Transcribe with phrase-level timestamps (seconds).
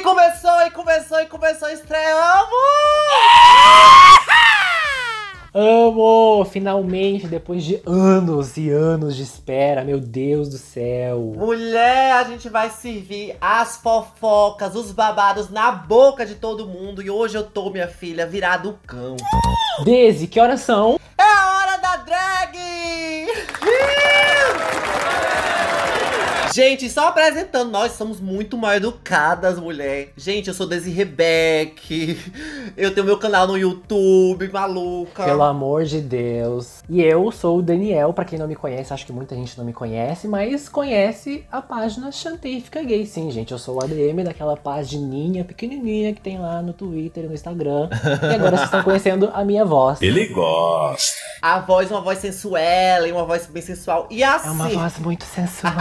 [0.00, 2.48] E começou, e começou, e começou, estreamos!
[5.54, 6.42] Amo!
[6.46, 11.34] Finalmente, depois de anos e anos de espera, meu Deus do céu.
[11.36, 17.02] Mulher, a gente vai servir as fofocas, os babados na boca de todo mundo.
[17.02, 19.18] E hoje eu tô, minha filha, virado cão.
[19.84, 20.98] Desi, que horas são?
[21.18, 22.56] É a hora da drag!
[26.52, 30.12] Gente, só apresentando, nós somos muito mal educadas, mulher.
[30.16, 32.18] Gente, eu sou Desi Rebeck.
[32.76, 35.24] Eu tenho meu canal no YouTube, maluca.
[35.24, 36.82] Pelo amor de Deus.
[36.88, 39.64] E eu sou o Daniel, pra quem não me conhece, acho que muita gente não
[39.64, 43.06] me conhece, mas conhece a página Chantífica Gay.
[43.06, 47.26] Sim, gente, eu sou o ADM daquela pagininha pequenininha que tem lá no Twitter e
[47.28, 47.88] no Instagram.
[48.22, 50.02] e agora vocês estão conhecendo a minha voz.
[50.02, 51.18] Ele gosta.
[51.42, 54.06] A voz, uma voz sensuela e uma voz bem sensual.
[54.10, 54.48] E assim.
[54.48, 55.72] É uma voz muito sensual.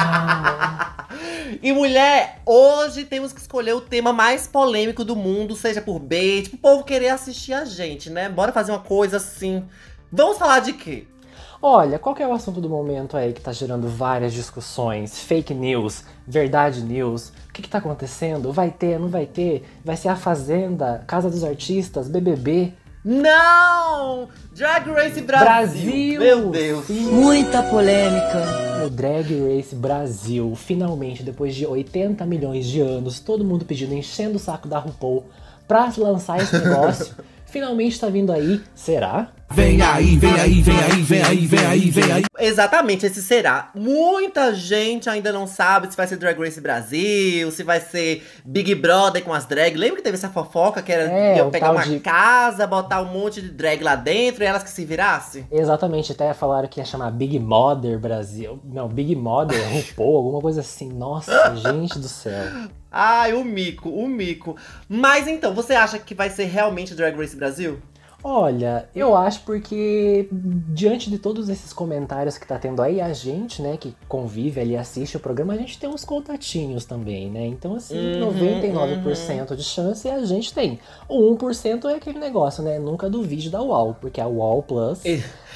[1.62, 6.50] E mulher, hoje temos que escolher o tema mais polêmico do mundo, seja por bait,
[6.50, 8.30] pro povo querer assistir a gente, né?
[8.30, 9.66] Bora fazer uma coisa assim.
[10.12, 11.08] Vamos falar de quê?
[11.62, 15.20] Olha, qual que é o assunto do momento aí que tá gerando várias discussões?
[15.20, 18.54] Fake news, verdade news, o que que tá acontecendo?
[18.54, 19.68] Vai ter, não vai ter?
[19.84, 22.74] Vai ser a Fazenda, Casa dos Artistas, BBB?
[23.04, 24.28] Não!
[24.54, 25.46] Drag Race Brasil!
[25.46, 26.20] Brasil!
[26.20, 26.86] Meu Deus!
[26.86, 27.12] Sim.
[27.12, 28.86] Muita polêmica.
[28.86, 29.26] O Drag
[29.56, 34.68] Race Brasil, finalmente, depois de 80 milhões de anos, todo mundo pedindo, enchendo o saco
[34.68, 35.26] da RuPaul
[35.68, 38.62] pra lançar esse negócio, finalmente tá vindo aí.
[38.76, 39.32] Será?
[39.52, 42.24] Vem aí, vem aí, vem aí, vem aí, vem aí, vem aí.
[42.40, 43.72] Exatamente, esse será.
[43.74, 48.74] Muita gente ainda não sabe se vai ser Drag Race Brasil, se vai ser Big
[48.76, 49.76] Brother com as drag.
[49.76, 53.42] Lembra que teve essa fofoca que era É, pegar uma de- casa, botar um monte
[53.42, 55.46] de drag lá dentro e elas que se virassem?
[55.52, 58.60] Exatamente, até falaram que ia chamar Big Mother Brasil.
[58.64, 60.90] Não, Big Mother, RuPaul, alguma coisa assim.
[60.94, 62.46] Nossa, gente do céu.
[62.92, 64.56] Ai, o mico, o mico.
[64.88, 67.80] Mas então, você acha que vai ser realmente Drag Race Brasil?
[68.22, 73.62] Olha, eu acho porque diante de todos esses comentários que tá tendo aí, a gente,
[73.62, 77.46] né, que convive ali, assiste o programa, a gente tem uns contatinhos também, né?
[77.46, 80.80] Então, assim, Uhum, 99% de chance a gente tem.
[81.08, 82.78] O 1% é aquele negócio, né?
[82.78, 85.06] Nunca duvide da UAU, porque a UAU Plus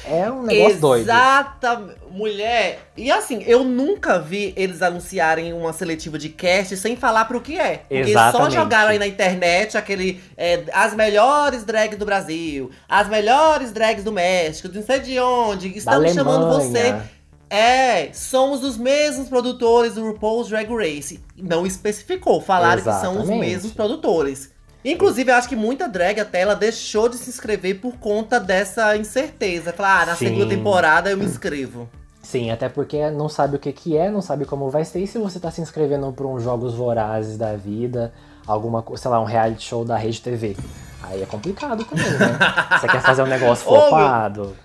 [0.06, 1.04] é um negócio doido.
[1.04, 2.80] Exata, mulher.
[2.96, 7.60] E assim, eu nunca vi eles anunciarem uma seletiva de cast sem falar pro que
[7.60, 7.78] é.
[7.88, 8.54] Porque só Exatamente.
[8.54, 10.22] jogaram aí na internet aquele.
[10.38, 15.76] é, as melhores drags do Brasil, as melhores drags do México, não sei de onde,
[15.78, 16.96] estamos chamando você.
[17.50, 21.20] É, somos os mesmos produtores do RuPaul's Drag Race.
[21.38, 23.40] Não especificou, falaram que são os Exatamente.
[23.40, 24.53] mesmos produtores.
[24.84, 28.98] Inclusive, eu acho que muita drag até ela deixou de se inscrever por conta dessa
[28.98, 29.72] incerteza.
[29.72, 30.28] Falar, ah, na Sim.
[30.28, 31.90] segunda temporada eu me inscrevo.
[32.22, 35.00] Sim, até porque não sabe o que, que é, não sabe como vai ser.
[35.00, 38.14] E se você tá se inscrevendo para uns jogos vorazes da vida,
[38.48, 40.56] alguma coisa, sei lá, um reality show da Rede TV.
[41.04, 42.40] Aí é complicado também, né?
[42.80, 44.56] Você quer fazer um negócio flopado?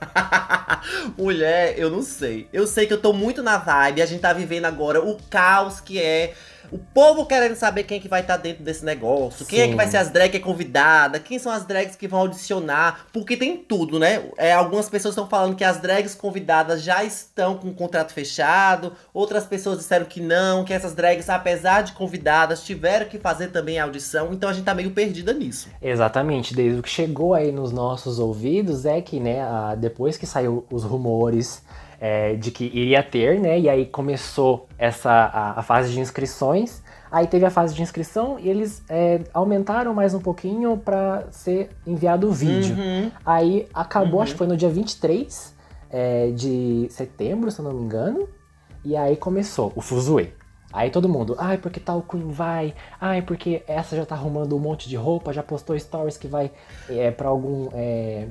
[1.16, 2.48] Mulher, eu não sei.
[2.52, 4.02] Eu sei que eu tô muito na vibe.
[4.02, 6.34] A gente tá vivendo agora o caos que é.
[6.70, 9.46] O povo querendo saber quem que vai estar dentro desse negócio.
[9.46, 9.70] Quem é Sim.
[9.70, 11.18] que vai ser as drags que é convidada.
[11.18, 13.06] Quem são as drags que vão audicionar.
[13.12, 14.22] Porque tem tudo, né?
[14.36, 18.92] É, algumas pessoas estão falando que as drags convidadas já estão com o contrato fechado.
[19.14, 20.64] Outras pessoas disseram que não.
[20.64, 24.32] Que essas drags, apesar de convidadas, tiveram que fazer também a audição.
[24.32, 25.68] Então a gente tá meio perdida nisso.
[25.80, 30.26] Exatamente, desde o que chegou aí nos nossos ouvidos é que, né, a- depois que
[30.26, 31.62] saiu os rumores
[32.00, 36.82] é, de que iria ter, né, e aí começou essa a, a fase de inscrições,
[37.10, 41.70] aí teve a fase de inscrição e eles é, aumentaram mais um pouquinho para ser
[41.86, 42.76] enviado o vídeo.
[42.76, 43.10] Uhum.
[43.24, 44.22] Aí acabou, Uhum.
[44.22, 45.54] acho que foi no dia 23
[45.90, 48.28] é, de setembro, se eu não me engano.
[48.84, 50.30] E aí começou o fuzuê.
[50.72, 54.58] Aí todo mundo, ai, porque tal Queen vai, ai, porque essa já tá arrumando um
[54.58, 56.50] monte de roupa, já postou stories que vai
[56.90, 58.28] é, para algum é,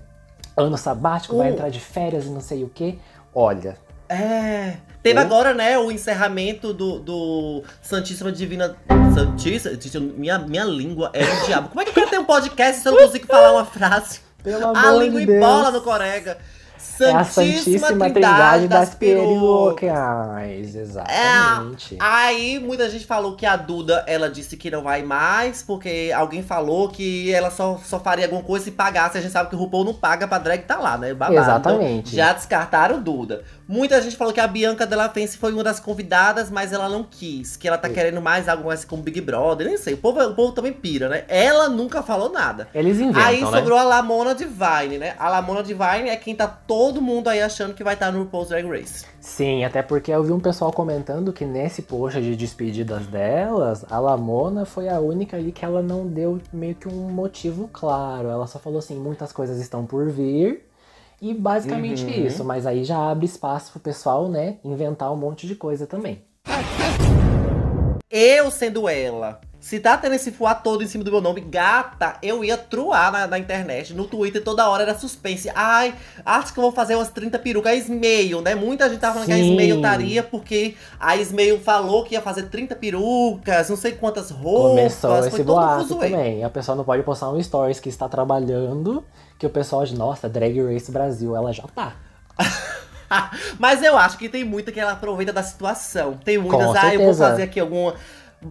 [0.56, 1.54] ano sabático, vai Uh.
[1.54, 3.00] entrar de férias e não sei o que.
[3.40, 3.78] Olha,
[4.10, 4.78] É.
[5.04, 8.76] Teve agora, né, o encerramento do, do Santíssima Divina.
[9.14, 10.06] Santíssima.
[10.18, 11.70] Minha, minha língua é um diabo.
[11.70, 14.22] Como é que eu quero ter um podcast se eu não consigo falar uma frase?
[14.44, 15.38] pelo A amor língua de Deus.
[15.38, 16.38] embola no corega.
[17.00, 19.80] É a Santíssima, Santíssima Trindade das Perucas.
[19.80, 20.76] Perucas.
[20.76, 21.98] Exatamente.
[22.00, 26.42] Aí muita gente falou que a Duda, ela disse que não vai mais, porque alguém
[26.42, 29.18] falou que ela só, só faria alguma coisa se pagasse.
[29.18, 31.14] A gente sabe que o RuPaul não paga pra drag tá lá, né?
[31.14, 31.40] Babado.
[31.40, 32.14] Exatamente.
[32.14, 33.44] Então, já descartaram Duda.
[33.68, 37.04] Muita gente falou que a Bianca Della Fence foi uma das convidadas, mas ela não
[37.04, 37.58] quis.
[37.58, 37.94] Que ela tá Sim.
[37.96, 39.94] querendo mais algo mais como Big Brother, nem sei.
[39.94, 41.26] O povo, o povo também pira, né?
[41.28, 42.70] Ela nunca falou nada.
[42.74, 43.52] Eles inventam, Aí né?
[43.52, 45.16] sobrou a Lamona Divine, né?
[45.20, 48.50] A Lamona Divine é quem tá todo mundo aí achando que vai estar no RuPaul's
[48.50, 49.06] Drag Race.
[49.20, 54.00] Sim, até porque eu vi um pessoal comentando que nesse post de despedidas delas, a
[54.00, 58.30] Lamona foi a única ali que ela não deu meio que um motivo claro.
[58.30, 60.67] Ela só falou assim, muitas coisas estão por vir.
[61.22, 62.26] E basicamente Uhum.
[62.28, 66.22] isso, mas aí já abre espaço pro pessoal, né, inventar um monte de coisa também.
[68.10, 69.42] Eu sendo ela.
[69.60, 73.12] Se tá tendo esse fuá todo em cima do meu nome, gata, eu ia truar
[73.12, 73.94] na, na internet.
[73.94, 75.50] No Twitter toda hora era suspense.
[75.54, 77.72] Ai, acho que eu vou fazer umas 30 perucas.
[77.72, 78.56] A Smail, né?
[78.56, 79.52] Muita gente tava falando que a Sim.
[79.52, 84.70] Smail estaria porque a Smail falou que ia fazer 30 perucas, não sei quantas roupas.
[84.70, 86.44] Começou esse boato também.
[86.44, 89.04] A pessoa não pode postar um stories que está trabalhando,
[89.40, 91.96] que o pessoal de, nossa, Drag Race Brasil, ela já tá.
[93.58, 96.18] Mas eu acho que tem muita que ela aproveita da situação.
[96.24, 97.96] Tem muitas, ah, eu vou fazer aqui alguma.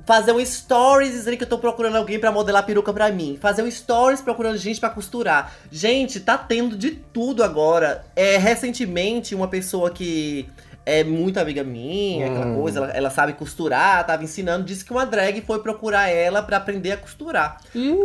[0.05, 3.39] Fazer um stories dizendo que eu tô procurando alguém pra modelar peruca pra mim.
[3.41, 5.53] Fazer um stories procurando gente pra costurar.
[5.71, 8.05] Gente, tá tendo de tudo agora.
[8.17, 10.49] É, recentemente, uma pessoa que
[10.85, 12.61] é muito amiga minha, aquela Hum.
[12.61, 16.57] coisa, ela, ela sabe costurar, tava ensinando, disse que uma drag foi procurar ela pra
[16.59, 17.59] aprender a costurar.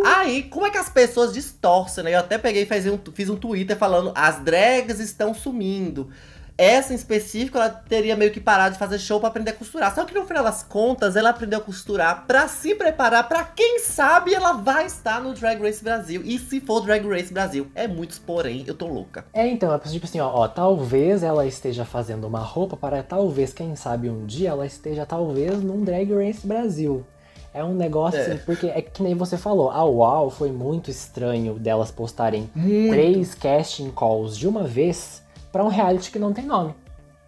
[0.05, 2.13] Aí, como é que as pessoas distorcem, né?
[2.15, 6.09] Eu até peguei e fiz um, fiz um Twitter falando as drags estão sumindo.
[6.57, 9.93] Essa em específico, ela teria meio que parado de fazer show pra aprender a costurar.
[9.95, 13.79] Só que no final das contas, ela aprendeu a costurar pra se preparar pra quem
[13.79, 16.21] sabe ela vai estar no Drag Race Brasil.
[16.23, 19.25] E se for Drag Race Brasil, é muitos porém, eu tô louca.
[19.33, 23.51] É, então, é tipo assim, ó, ó, talvez ela esteja fazendo uma roupa para talvez,
[23.53, 27.05] quem sabe um dia ela esteja talvez num Drag Race Brasil.
[27.53, 28.21] É um negócio É.
[28.27, 32.91] assim, porque é que nem você falou, a UAU foi muito estranho delas postarem Muito.
[32.91, 35.20] três casting calls de uma vez
[35.51, 36.73] pra um reality que não tem nome.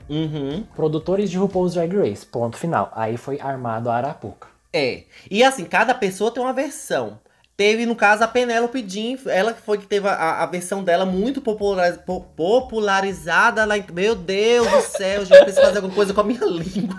[0.09, 0.63] Uhum.
[0.75, 2.91] Produtores de RuPaul's Drag Race, ponto final.
[2.95, 4.47] Aí foi armado a Arapuca.
[4.73, 5.03] É.
[5.29, 7.19] E assim, cada pessoa tem uma versão.
[7.55, 11.05] Teve, no caso, a Penélope Jean, ela que foi que teve a, a versão dela
[11.05, 13.75] muito populariz- po- popularizada na.
[13.93, 16.97] Meu Deus do céu, gente, preciso fazer alguma coisa com a minha língua.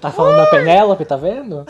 [0.00, 1.66] Tá falando da Penélope, tá vendo?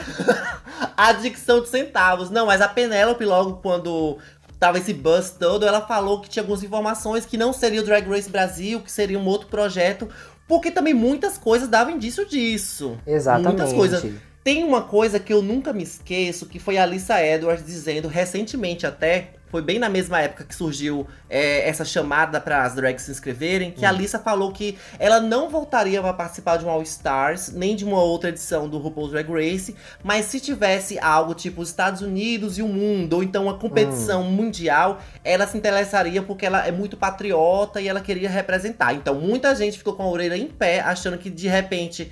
[0.97, 2.31] A dicção de centavos.
[2.31, 4.19] Não, mas a Penélope, logo quando
[4.63, 8.09] tava esse buzz todo, ela falou que tinha algumas informações que não seria o Drag
[8.09, 10.09] Race Brasil, que seria um outro projeto.
[10.47, 12.97] Porque também muitas coisas davam indício disso.
[13.05, 13.49] Exatamente.
[13.49, 14.05] Muitas coisas.
[14.45, 18.87] Tem uma coisa que eu nunca me esqueço, que foi a Alissa Edwards dizendo recentemente
[18.87, 23.11] até, foi bem na mesma época que surgiu é, essa chamada para as drags se
[23.11, 27.53] inscreverem, que a Alissa falou que ela não voltaria para participar de um All Stars,
[27.53, 31.69] nem de uma outra edição do RuPaul's Drag Race, mas se tivesse algo tipo os
[31.69, 36.67] Estados Unidos e o mundo, ou então uma competição mundial, ela se interessaria porque ela
[36.67, 38.95] é muito patriota e ela queria representar.
[38.95, 42.11] Então muita gente ficou com a orelha em pé, achando que de repente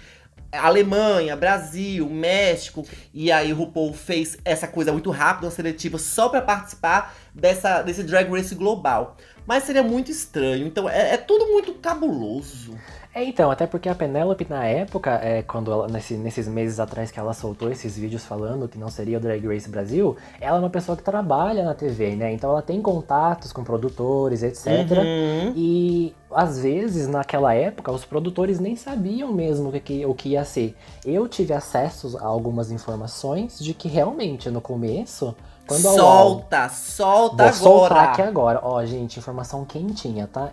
[0.52, 2.84] Alemanha, Brasil, México.
[3.12, 7.82] E aí o RuPaul fez essa coisa muito rápida, uma seletiva, só pra participar dessa,
[7.82, 9.16] desse Drag Race global.
[9.46, 10.66] Mas seria muito estranho.
[10.66, 12.76] Então é, é tudo muito cabuloso.
[13.12, 17.10] É, então, até porque a Penélope, na época, é, quando ela, nesse- nesses meses atrás
[17.10, 20.60] que ela soltou esses vídeos falando que não seria o Drag Race Brasil, ela é
[20.60, 22.32] uma pessoa que trabalha na TV, né?
[22.32, 24.66] Então ela tem contatos com produtores, etc.
[24.68, 25.52] Uhum.
[25.56, 30.44] E às vezes, naquela época, os produtores nem sabiam mesmo o que, o que ia
[30.44, 30.76] ser.
[31.04, 35.34] Eu tive acesso a algumas informações de que realmente no começo,
[35.66, 38.10] quando a UOL solta, solta Vou soltar agora.
[38.12, 38.60] aqui agora.
[38.62, 40.50] Ó, gente, informação quentinha, tá?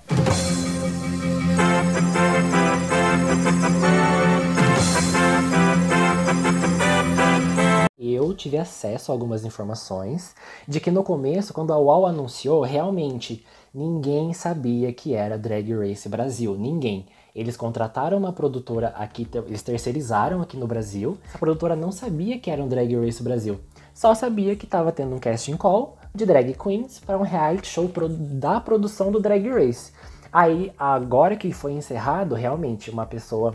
[8.09, 10.33] Eu tive acesso a algumas informações
[10.65, 16.07] de que no começo, quando a UOL anunciou, realmente ninguém sabia que era Drag Race
[16.07, 16.55] Brasil.
[16.57, 17.05] Ninguém.
[17.35, 21.17] Eles contrataram uma produtora aqui, eles terceirizaram aqui no Brasil.
[21.25, 23.59] Essa produtora não sabia que era um Drag Race Brasil.
[23.93, 27.91] Só sabia que estava tendo um casting call de drag queens para um reality show
[28.09, 29.91] da produção do Drag Race.
[30.31, 33.53] Aí, agora que foi encerrado, realmente, uma pessoa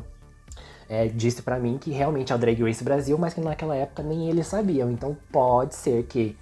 [0.92, 4.02] é, disse pra mim que realmente é o Drag Race Brasil, mas que naquela época
[4.02, 4.90] nem eles sabiam.
[4.90, 6.36] Então pode ser que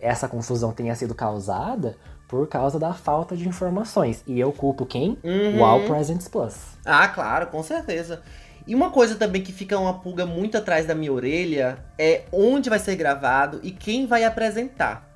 [0.00, 4.24] essa confusão tenha sido causada por causa da falta de informações.
[4.26, 5.18] E eu culpo quem?
[5.22, 5.58] Uhum.
[5.58, 6.78] O All Presents Plus.
[6.82, 8.22] Ah, claro, com certeza.
[8.66, 12.70] E uma coisa também que fica uma pulga muito atrás da minha orelha é onde
[12.70, 15.06] vai ser gravado e quem vai apresentar.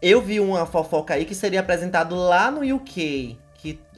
[0.00, 3.36] Eu vi uma fofoca aí que seria apresentado lá no UK,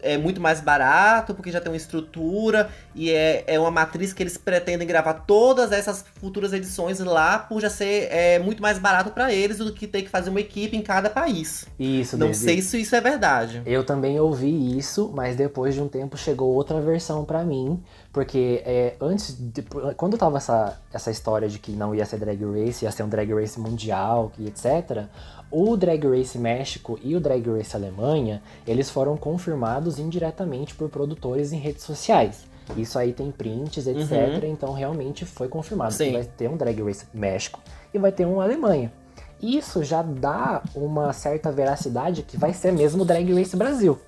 [0.03, 4.23] é muito mais barato, porque já tem uma estrutura e é, é uma matriz que
[4.23, 9.11] eles pretendem gravar todas essas futuras edições lá, por já ser é, muito mais barato
[9.11, 11.67] para eles do que ter que fazer uma equipe em cada país.
[11.79, 13.63] Isso, Não sei se isso é verdade.
[13.67, 18.63] Eu também ouvi isso, mas depois de um tempo chegou outra versão pra mim, porque
[18.65, 19.63] é, antes, de-
[19.97, 23.09] quando tava essa, essa história de que não ia ser Drag Race, ia ser um
[23.09, 25.05] Drag Race mundial, e etc.
[25.51, 31.53] O Drag Race México e o Drag Race Alemanha, eles foram confirmados indiretamente por produtores
[31.53, 32.45] em redes sociais.
[32.77, 34.45] Isso aí tem prints, etc.
[34.45, 36.07] Então realmente foi confirmado Sim.
[36.07, 37.61] que vai ter um Drag Race México
[37.93, 38.93] e vai ter um Alemanha.
[39.43, 43.99] Isso já dá uma certa veracidade que vai ser mesmo o Drag Race Brasil.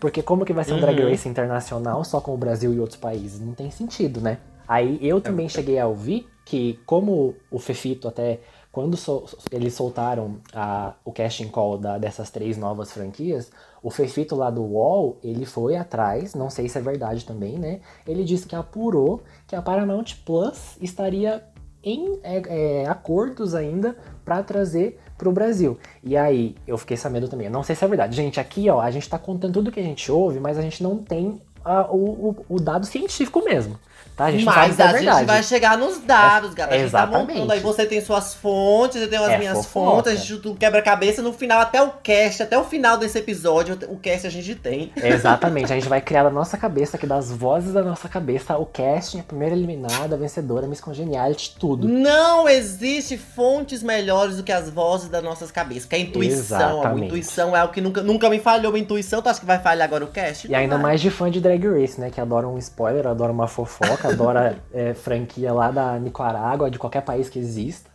[0.00, 1.10] Porque como que vai ser um Drag Uhum.
[1.10, 3.40] Race internacional só com o Brasil e outros países?
[3.40, 4.38] Não tem sentido, né?
[4.66, 8.40] Aí eu também cheguei a ouvir que como o Fefito até
[8.70, 13.50] quando so- eles soltaram a- o casting call da- dessas três novas franquias,
[13.82, 17.80] o Fefito lá do UOL, ele foi atrás, não sei se é verdade também, né?
[18.06, 21.42] Ele disse que apurou que a Paramount Plus estaria
[21.82, 22.42] em é,
[22.82, 25.76] é, acordos ainda para trazer pro Brasil.
[26.02, 28.16] E aí, eu fiquei sabendo também, eu não sei se é verdade.
[28.16, 30.82] Gente, aqui, ó, a gente tá contando tudo que a gente ouve, mas a gente
[30.82, 31.96] não tem ah, o,
[32.30, 33.76] o- o dado científico mesmo,
[34.16, 34.26] tá?
[34.26, 36.76] A gente não sabe Mas se é a gente vai chegar nos dados, galera.
[36.76, 37.32] A gente tá exatamente.
[37.34, 37.60] montando aí.
[37.60, 39.96] Você tem suas fontes, eu tenho as É minhas fofoca.
[39.96, 41.22] fontes, a gente tudo quebra-cabeça.
[41.22, 44.92] No final, até o cast, até o final desse episódio, o cast a gente tem.
[44.96, 48.66] Exatamente, a gente vai criar da nossa cabeça, aqui das vozes da nossa cabeça, o
[48.66, 51.88] casting, a primeira eliminada, a vencedora, Miss Congeniality, tudo.
[51.88, 56.58] Não existe fontes melhores do que as vozes das nossas cabeças, que é a intuição.
[56.58, 57.06] A Exatamente.
[57.06, 58.74] intuição é algo que nunca, nunca me falhou.
[58.74, 60.48] A intuição, tu acha que vai falhar agora o cast?
[60.50, 60.82] E ainda vai.
[60.82, 62.10] mais de fã de Drag Race, né?
[62.10, 67.02] Que adora um spoiler, adora uma fofoca, adora é, franquia lá da Nicarágua, de qualquer
[67.02, 67.88] país que exista.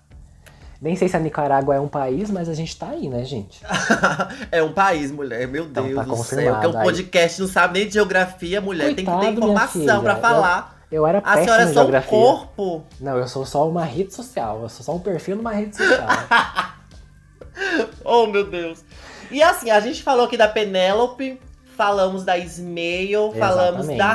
[0.81, 3.61] Nem sei se a Nicarágua é um país, mas a gente tá aí, né, gente?
[4.51, 5.47] é um país, mulher.
[5.47, 6.17] Meu Então, Deus tá do céu.
[6.17, 6.59] confirmado.
[6.71, 6.85] Que o aí.
[6.85, 8.87] podcast não sabe nem de geografia, mulher.
[8.93, 10.21] tem que Coitado, ter informação pra filha.
[10.27, 10.83] falar.
[10.91, 12.83] Eu era A senhora é só um corpo.
[12.99, 14.61] Não, eu sou só uma rede social.
[14.61, 16.07] Eu sou só um perfil numa rede social.
[18.03, 18.83] Oh, meu Deus.
[19.31, 21.39] E assim, a gente falou aqui da Penélope,
[21.77, 24.13] falamos da Ismael, falamos da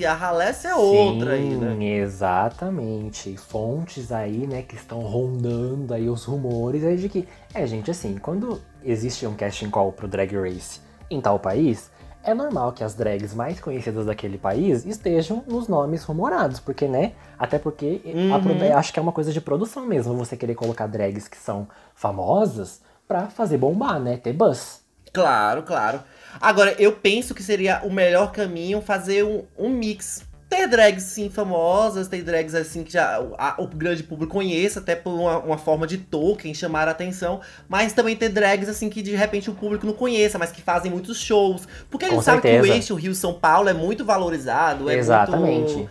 [0.00, 0.10] Halécia.
[0.12, 1.84] A Halécia é outra aí, Sim, né?
[1.84, 3.36] exatamente.
[3.36, 7.28] Fontes aí, né, que estão rondando aí os rumores aí de que...
[7.52, 10.80] É, gente, assim, quando existe um casting call pro Drag Race
[11.10, 11.90] em tal país,
[12.24, 17.12] é normal que as drags mais conhecidas daquele país estejam nos nomes rumorados, porque, né,
[17.38, 18.40] até porque a Uhum.
[18.40, 21.68] produ- acho que é uma coisa de produção mesmo, você querer colocar drags que são
[21.94, 24.80] famosas pra fazer bombar, né, ter buzz.
[25.12, 26.00] Claro, claro.
[26.40, 30.24] Agora, eu penso que seria o melhor caminho fazer um, um mix.
[30.48, 34.94] Ter drags, sim, famosas, ter drags, assim, que já a- o grande público conheça, até
[34.94, 37.40] por uma, uma forma de token, chamar a atenção.
[37.66, 40.90] Mas também ter drags, assim, que de repente o público não conheça, mas que fazem
[40.90, 41.66] muitos shows.
[41.90, 45.74] Porque a gente Com sabe que o eixo Rio-São Paulo é muito valorizado, é Exatamente.
[45.74, 45.90] muito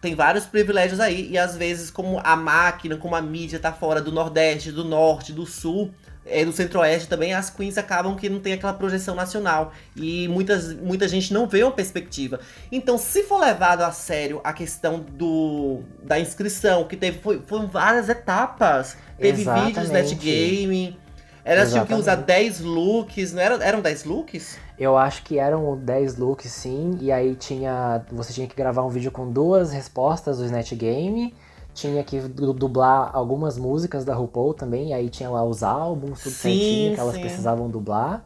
[0.00, 4.00] tem vários privilégios aí, e às vezes, como a máquina, como a mídia tá fora
[4.00, 5.92] do Nordeste, do Norte, do Sul,
[6.28, 9.72] é, do Centro-Oeste também, as queens acabam que não tem aquela projeção nacional.
[9.96, 12.40] E muitas, muita gente não vê uma perspectiva.
[12.70, 17.66] Então, se for levado a sério a questão do da inscrição, que teve foi, foram
[17.66, 18.96] várias etapas.
[19.18, 20.14] Teve vídeos Exatamente.
[20.14, 20.96] netgaming.
[21.44, 22.58] Elas tinham que usar Exatamente.
[22.58, 24.58] 10 looks, não era, eram 10 looks?
[24.78, 28.04] Eu acho que eram 10 looks sim, e aí tinha.
[28.12, 31.34] Você tinha que gravar um vídeo com duas respostas do Snatch Game.
[31.78, 36.20] Tinha que du- dublar algumas músicas da RuPaul também, e aí tinha lá os álbuns,
[36.20, 37.20] tudo Sim, certinho que elas sim.
[37.20, 38.24] precisavam dublar.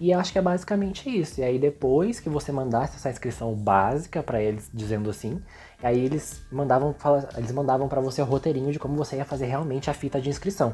[0.00, 1.40] E acho que é basicamente isso.
[1.40, 5.40] E aí depois que você mandasse essa inscrição básica pra eles, dizendo assim,
[5.82, 6.94] aí eles mandavam
[7.36, 10.28] eles mandavam para você o roteirinho de como você ia fazer realmente a fita de
[10.30, 10.72] inscrição.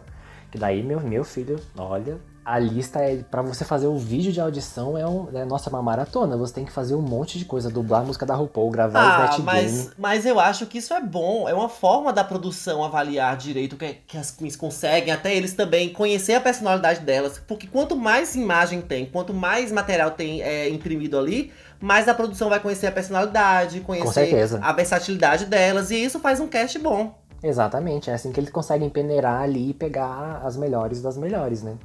[0.51, 2.19] Que daí, meu, meu filho, olha,
[2.49, 5.71] a lista é para você fazer o vídeo de audição é um, é, nossa, é
[5.71, 6.35] uma maratona.
[6.39, 9.03] Você tem que fazer um monte de coisa, dublar a música da RuPaul, gravar o
[9.03, 9.91] Ah, Snatch mas, Game.
[9.99, 11.47] mas eu acho que isso é bom.
[11.47, 15.53] É uma forma da produção avaliar direito o que, que as queens conseguem, até eles
[15.53, 17.39] também conhecer a personalidade delas.
[17.47, 22.49] Porque quanto mais imagem tem, quanto mais material tem é, imprimido ali, mais a produção
[22.49, 25.91] vai conhecer a personalidade, conhecer a versatilidade delas.
[25.91, 27.15] E isso faz um cast bom.
[27.43, 31.77] Exatamente, é assim que eles conseguem peneirar ali e pegar as melhores das melhores, né?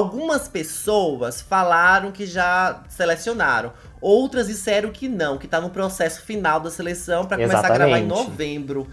[0.00, 3.72] Algumas pessoas falaram que já selecionaram.
[4.00, 7.98] Outras disseram que não, que tá no processo final da seleção pra começar a gravar
[7.98, 8.86] em novembro.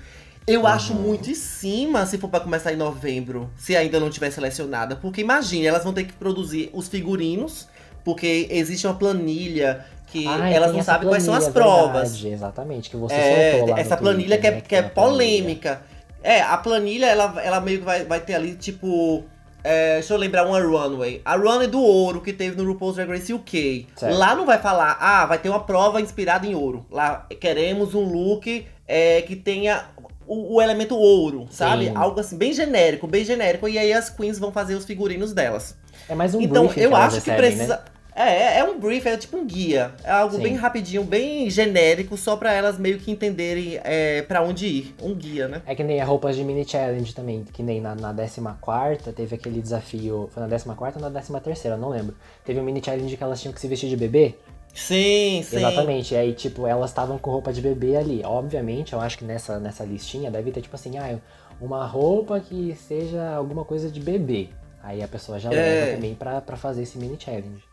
[0.47, 4.31] Eu acho muito em cima se for pra começar em novembro, se ainda não tiver
[4.31, 4.95] selecionada.
[4.95, 7.67] Porque imagine, elas vão ter que produzir os figurinos,
[8.03, 12.13] porque existe uma planilha que Ah, elas não sabem quais são as provas.
[12.13, 14.81] verdade, exatamente, que você É, soltou lá essa planilha Twitter, que é, né, que é
[14.81, 15.11] tem a planilha.
[15.11, 15.81] polêmica.
[16.23, 19.23] É, a planilha, ela, ela meio que vai, vai ter ali, tipo,
[19.67, 21.21] é, deixa eu lembrar uma runway.
[21.25, 23.87] A runway do ouro que teve no RuPaul's Drag Race UK.
[23.97, 24.17] Certo.
[24.17, 26.85] Lá não vai falar, ah, vai ter uma prova inspirada em ouro.
[26.89, 29.89] Lá queremos um look é, que tenha
[30.25, 31.87] o, o elemento ouro, sabe?
[31.87, 31.91] Sim.
[31.95, 33.67] Algo assim, bem genérico, bem genérico.
[33.67, 35.75] E aí as queens vão fazer os figurinos delas.
[36.07, 37.75] É mais um então, eu acho que recebem, precisa.
[37.75, 37.81] Né?
[38.17, 39.93] É, é um brief, é tipo um guia.
[40.03, 40.41] É algo Sim.
[40.41, 44.95] bem rapidinho, bem genérico, só pra elas meio que entenderem é, para onde ir.
[45.01, 45.61] Um guia, né?
[45.67, 49.35] É que nem a roupas de mini challenge também, que nem na, na 14 teve
[49.35, 50.27] aquele desafio.
[50.33, 52.15] Foi na 14 ou na 13, não lembro.
[52.43, 54.35] Teve um mini challenge que elas tinham que se vestir de bebê.
[54.73, 55.57] Sim, sim.
[55.57, 56.13] Exatamente.
[56.13, 58.21] E aí, tipo, elas estavam com roupa de bebê ali.
[58.23, 61.17] Obviamente, eu acho que nessa, nessa listinha deve ter, tipo assim, ah,
[61.61, 64.49] uma roupa que seja alguma coisa de bebê.
[64.83, 65.55] Aí a pessoa já É.
[65.55, 67.66] leva também pra, pra fazer esse mini challenge.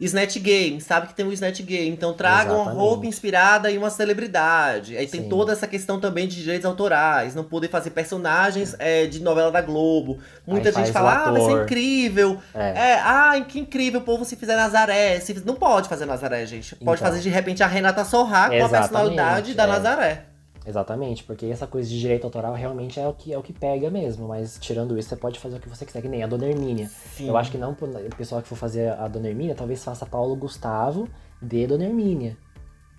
[0.00, 1.90] Snatch Game, sabe que tem o Snatch Game.
[1.90, 4.96] Então traga uma roupa inspirada em uma celebridade.
[4.96, 5.28] Aí tem Sim.
[5.28, 9.60] toda essa questão também de direitos autorais, não poder fazer personagens é, de novela da
[9.60, 10.18] Globo.
[10.46, 11.62] Muita Aí gente fala, ah, vai ser ator.
[11.64, 12.38] incrível.
[12.54, 12.92] É.
[12.92, 15.20] É, ah, que incrível o povo se fizer Nazaré.
[15.20, 16.74] Se- Não pode fazer Nazaré, gente.
[16.76, 17.10] Pode Então.
[17.12, 19.66] fazer de repente a Renata Sorrá com a personalidade da é.
[19.66, 20.29] Nazaré.
[20.66, 23.90] Exatamente, porque essa coisa de direito autoral realmente é o que, é o que pega
[23.90, 24.28] mesmo.
[24.28, 26.88] Mas tirando isso, você pode fazer o que você quiser, que nem a Dona Hermínia.
[27.16, 27.28] Sim.
[27.28, 30.36] Eu acho que não, o pessoal que for fazer a Dona Hermínia, talvez faça Paulo
[30.36, 31.08] Gustavo
[31.40, 32.36] de Dona Hermínia.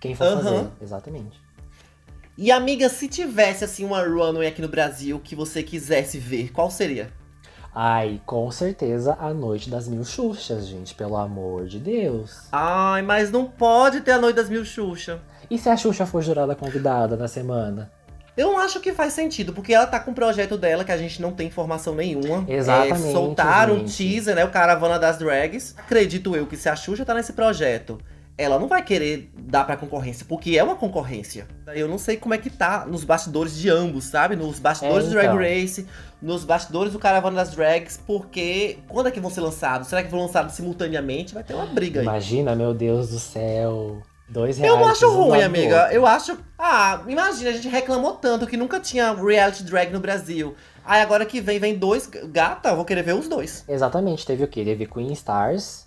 [0.00, 0.42] Quem for Aham.
[0.42, 1.40] fazer, exatamente.
[2.36, 6.70] E amiga, se tivesse assim uma runway aqui no Brasil que você quisesse ver, qual
[6.70, 7.12] seria?
[7.74, 12.42] Ai, com certeza a Noite das Mil Xuxas, gente, pelo amor de Deus.
[12.52, 15.20] Ai, mas não pode ter a Noite das Mil Xuxa.
[15.50, 17.90] E se a Xuxa for jurada convidada na semana?
[18.36, 20.96] Eu não acho que faz sentido, porque ela tá com um projeto dela que a
[20.96, 22.44] gente não tem informação nenhuma.
[22.48, 24.44] Exatamente, É, soltaram um teaser, né?
[24.44, 25.74] O Caravana das Drags.
[25.76, 27.98] Acredito eu que se a Xuxa tá nesse projeto,
[28.38, 31.46] ela não vai querer dar pra concorrência, porque é uma concorrência.
[31.74, 34.34] Eu não sei como é que tá nos bastidores de ambos, sabe?
[34.36, 35.38] Nos bastidores É, do Drag então.
[35.38, 35.86] Race,
[36.20, 39.88] nos bastidores do Caravana das Drags, porque quando é que vão ser lançados?
[39.88, 41.34] Será que vão lançados simultaneamente?
[41.34, 42.06] Vai ter uma briga aí.
[42.06, 44.02] Imagina, meu Deus do céu.
[44.28, 44.72] Dois reais.
[44.72, 45.90] Eu não acho ruim, amiga.
[45.92, 46.38] Eu acho.
[46.58, 50.54] Ah, imagina, a gente reclamou tanto que nunca tinha reality drag no Brasil.
[50.84, 52.06] Aí agora que vem, vem dois.
[52.06, 53.62] Gata, eu vou querer ver os dois.
[53.68, 54.64] Exatamente, teve o quê?
[54.64, 55.86] Teve Queen Stars.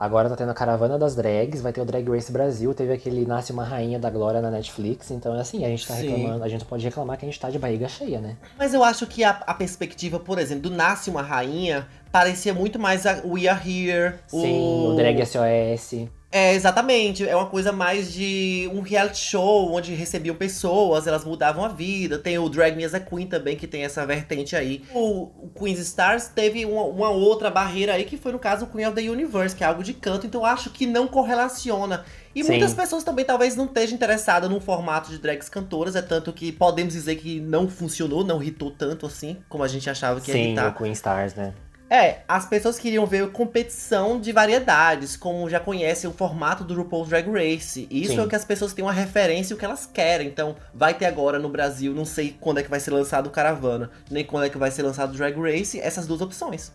[0.00, 3.26] Agora tá tendo a Caravana das Drags, vai ter o Drag Race Brasil, teve aquele
[3.26, 6.08] Nasce uma Rainha da Glória na Netflix, então é assim, a gente tá Sim.
[6.08, 8.38] reclamando, a gente pode reclamar que a gente tá de barriga cheia, né?
[8.56, 12.78] Mas eu acho que a, a perspectiva, por exemplo, do Nasce uma Rainha parecia muito
[12.78, 14.14] mais a We Are Here.
[14.26, 16.08] Sim, o Drag SOS.
[16.32, 17.28] É, exatamente.
[17.28, 22.18] É uma coisa mais de um reality show onde recebiam pessoas, elas mudavam a vida.
[22.18, 24.84] Tem o Drag Me as a Queen também, que tem essa vertente aí.
[24.94, 28.68] O, o Queen's Stars teve uma, uma outra barreira aí, que foi no caso o
[28.68, 30.26] Queen of the Universe, que é algo de canto.
[30.26, 32.04] Então acho que não correlaciona.
[32.32, 32.50] E Sim.
[32.50, 35.96] muitas pessoas também talvez não estejam interessadas num formato de drags cantoras.
[35.96, 39.90] É tanto que podemos dizer que não funcionou, não hitou tanto assim, como a gente
[39.90, 40.70] achava que ia Sim, hitar.
[40.70, 41.52] o Queen Stars, né?
[41.90, 47.08] É, as pessoas queriam ver competição de variedades, como já conhecem o formato do RuPaul's
[47.08, 47.88] Drag Race.
[47.90, 48.20] E Isso Sim.
[48.20, 50.28] é o que as pessoas têm uma referência e o que elas querem.
[50.28, 53.30] Então, vai ter agora no Brasil, não sei quando é que vai ser lançado o
[53.30, 56.72] Caravana, nem quando é que vai ser lançado o Drag Race, essas duas opções.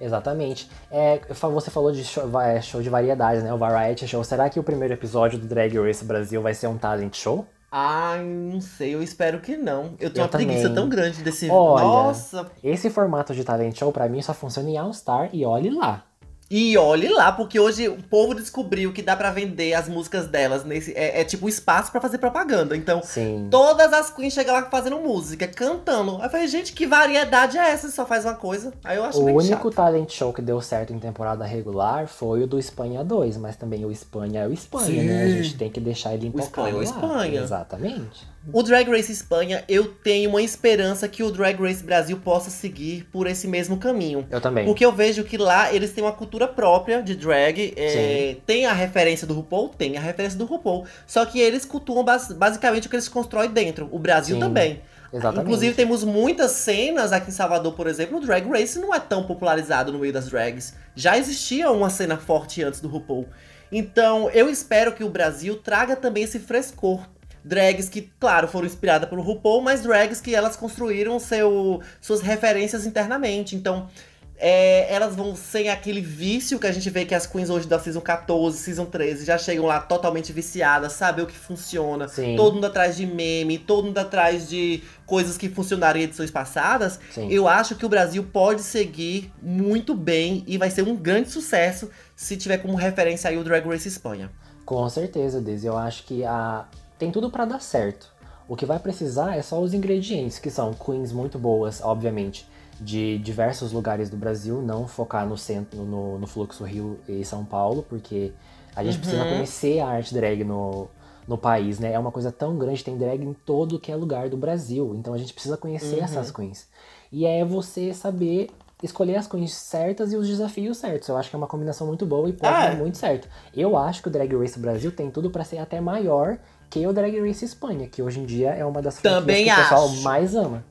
[0.00, 0.68] Exatamente.
[0.88, 3.52] É, você falou de show, é, show de variedades, né?
[3.52, 4.22] O Variety Show.
[4.22, 7.46] Será que o primeiro episódio do Drag Race Brasil vai ser um talent show?
[7.76, 9.94] Ai, não sei, eu espero que não.
[9.98, 10.74] Eu tenho Eu uma preguiça também.
[10.76, 11.50] tão grande desse.
[11.50, 11.82] Olha.
[11.84, 12.46] Nossa!
[12.62, 16.04] Esse formato de talent show, pra mim, só funciona em All Star e olhe lá.
[16.50, 20.64] E olhe lá, porque hoje o povo descobriu que dá pra vender as músicas delas
[20.64, 20.92] nesse.
[20.92, 22.76] É, é tipo um espaço pra fazer propaganda.
[22.76, 23.48] Então, Sim.
[23.50, 26.16] Todas as queens chegam lá fazendo música, cantando.
[26.18, 27.90] Aí eu falei, gente, que variedade é essa?
[27.90, 28.72] Só faz uma coisa.
[28.84, 29.70] Aí eu acho O único chato.
[29.74, 33.84] talent show que deu certo em temporada regular foi o do Espanha 2, mas também
[33.84, 35.02] o Espanha é o Espanha, Sim.
[35.06, 35.24] né?
[35.24, 36.82] A gente tem que deixar ele O Espanha é o.
[36.82, 37.40] Espanha.
[37.40, 38.33] Exatamente.
[38.52, 43.06] O Drag Race Espanha, eu tenho uma esperança que o Drag Race Brasil possa seguir
[43.10, 44.26] por esse mesmo caminho.
[44.30, 44.64] Eu também.
[44.64, 47.72] Porque eu vejo que lá eles têm uma cultura própria de drag.
[47.76, 49.70] é, tem a referência do RuPaul?
[49.70, 50.84] Tem a referência do RuPaul.
[51.06, 53.88] Só que eles cultuam bas- basicamente o que eles constroem dentro.
[53.90, 54.80] O Brasil Sim, também.
[55.12, 55.42] Exatamente.
[55.44, 59.24] Inclusive, temos muitas cenas aqui em Salvador, por exemplo, o Drag Race não é tão
[59.24, 60.74] popularizado no meio das drags.
[60.94, 63.26] Já existia uma cena forte antes do RuPaul.
[63.70, 67.00] Então, eu espero que o Brasil traga também esse frescor.
[67.44, 72.86] Drags que, claro, foram inspiradas pelo RuPaul, mas drags que elas construíram seu, suas referências
[72.86, 73.54] internamente.
[73.54, 73.88] Então,
[74.36, 77.78] é, elas vão sem aquele vício que a gente vê que as queens hoje da
[77.78, 82.08] Season 14, Season 13 já chegam lá totalmente viciadas, saber o que funciona.
[82.08, 82.34] Sim.
[82.36, 86.98] Todo mundo atrás de meme, todo mundo atrás de coisas que funcionaram em edições passadas.
[87.12, 87.28] Sim.
[87.30, 91.90] Eu acho que o Brasil pode seguir muito bem e vai ser um grande sucesso
[92.16, 94.30] se tiver como referência aí o Drag Race Espanha.
[94.64, 95.66] Com certeza, Daisy.
[95.66, 96.64] Eu acho que a...
[97.04, 98.10] tem tudo pra dar certo.
[98.48, 102.48] O que vai precisar é só os ingredientes, que são queens muito boas, obviamente,
[102.80, 107.44] de diversos lugares do Brasil, não focar no centro, no, no fluxo Rio e São
[107.44, 108.32] Paulo, porque
[108.74, 109.28] a gente precisa Uhum.
[109.28, 110.88] conhecer a arte drag no,
[111.28, 111.92] no país, né?
[111.92, 114.94] É uma coisa tão grande, tem drag em todo que é lugar do Brasil.
[114.94, 116.04] Então a gente precisa conhecer Uhum.
[116.04, 116.66] essas queens.
[117.12, 118.50] E é você saber
[118.82, 121.08] escolher as queens certas e os desafios certos.
[121.08, 122.70] Eu acho que é uma combinação muito boa e pode É.
[122.70, 123.26] dar muito certo.
[123.54, 126.36] Eu acho que o Drag Race Brasil tem tudo pra ser até maior
[126.74, 129.54] que o Drag Race Espanha, que hoje em dia é uma das Também que o
[129.54, 130.02] pessoal acho.
[130.02, 130.64] mais ama.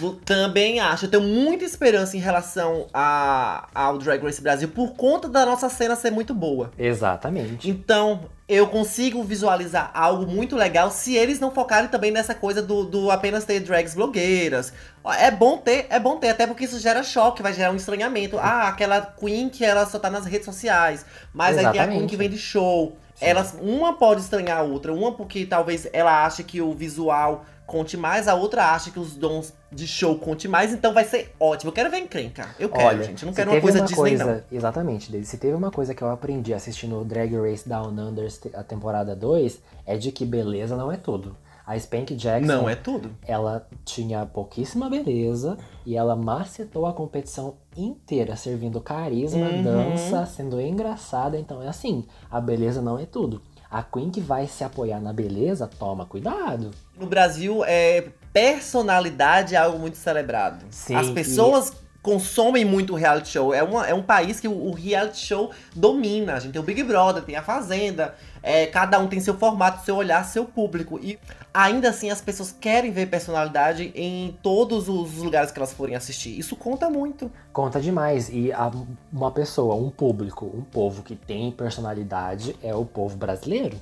[0.00, 1.04] Eu Também acho.
[1.04, 5.68] Eu tenho muita esperança em relação a, ao Drag Race Brasil por conta da nossa
[5.68, 6.72] cena ser muito boa.
[6.78, 7.68] Exatamente.
[7.68, 12.84] Então, eu consigo visualizar algo muito legal se eles não focarem também nessa coisa do,
[12.86, 14.72] do apenas ter drags blogueiras.
[15.18, 18.38] É bom ter, é bom ter, até porque isso gera choque, vai gerar um estranhamento.
[18.38, 21.04] Ah, aquela queen que ela só tá nas redes sociais.
[21.32, 22.10] Mas aí tem a queen Exatamente.
[22.10, 22.96] que vem de show.
[23.22, 27.96] Elas, uma pode estranhar a outra, uma porque talvez ela ache que o visual conte
[27.96, 31.70] mais, a outra acha que os dons de show conte mais, então vai ser ótimo.
[31.70, 32.48] Eu quero ver encrenca.
[32.58, 33.22] Eu quero, Olha, gente.
[33.22, 34.42] Eu não quero uma coisa uma Disney, coisa, não.
[34.50, 35.26] Exatamente, Daisy.
[35.26, 39.16] Se teve uma coisa que eu aprendi assistindo o Drag Race Down Under a temporada
[39.16, 41.34] 2, é de que beleza não é tudo.
[41.66, 43.10] A Spank Jackson, Não é tudo.
[43.26, 49.62] ela tinha pouquíssima beleza e ela macetou a competição inteira, servindo carisma, Uhum.
[49.62, 51.38] dança, sendo engraçada.
[51.38, 53.40] Então é assim, a beleza não é tudo.
[53.70, 56.72] A Queen que vai se apoiar na beleza, toma cuidado.
[56.98, 60.64] No Brasil, é, personalidade é algo muito celebrado.
[60.70, 61.72] Sim, As pessoas
[62.02, 63.54] consomem muito o reality show.
[63.54, 66.34] É, uma, é um país que o, o reality show domina.
[66.34, 68.14] A gente tem o Big Brother, tem a Fazenda.
[68.42, 70.98] é, cada um tem seu formato, seu olhar, seu público.
[71.00, 71.18] E
[71.52, 76.38] ainda assim, as pessoas querem ver personalidade em todos os lugares que elas forem assistir.
[76.38, 77.30] Isso conta muito.
[77.52, 78.28] Conta demais.
[78.28, 78.70] E a-
[79.12, 83.76] uma pessoa, um público, um povo que tem personalidade é o povo brasileiro.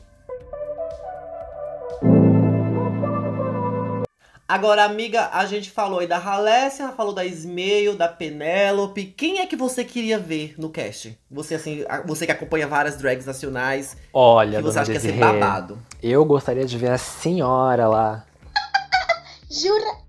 [4.51, 9.05] Agora, amiga, a gente falou aí da Halécia, falou da Ismael, da Penélope.
[9.17, 11.17] Quem é que você queria ver no cast?
[11.31, 15.13] Você, assim, você que acompanha várias drags nacionais, Olha, que você acha que ia ser
[15.13, 15.79] Desirê, babado.
[16.03, 18.25] eu gostaria de ver a senhora lá.
[19.49, 20.01] Jura?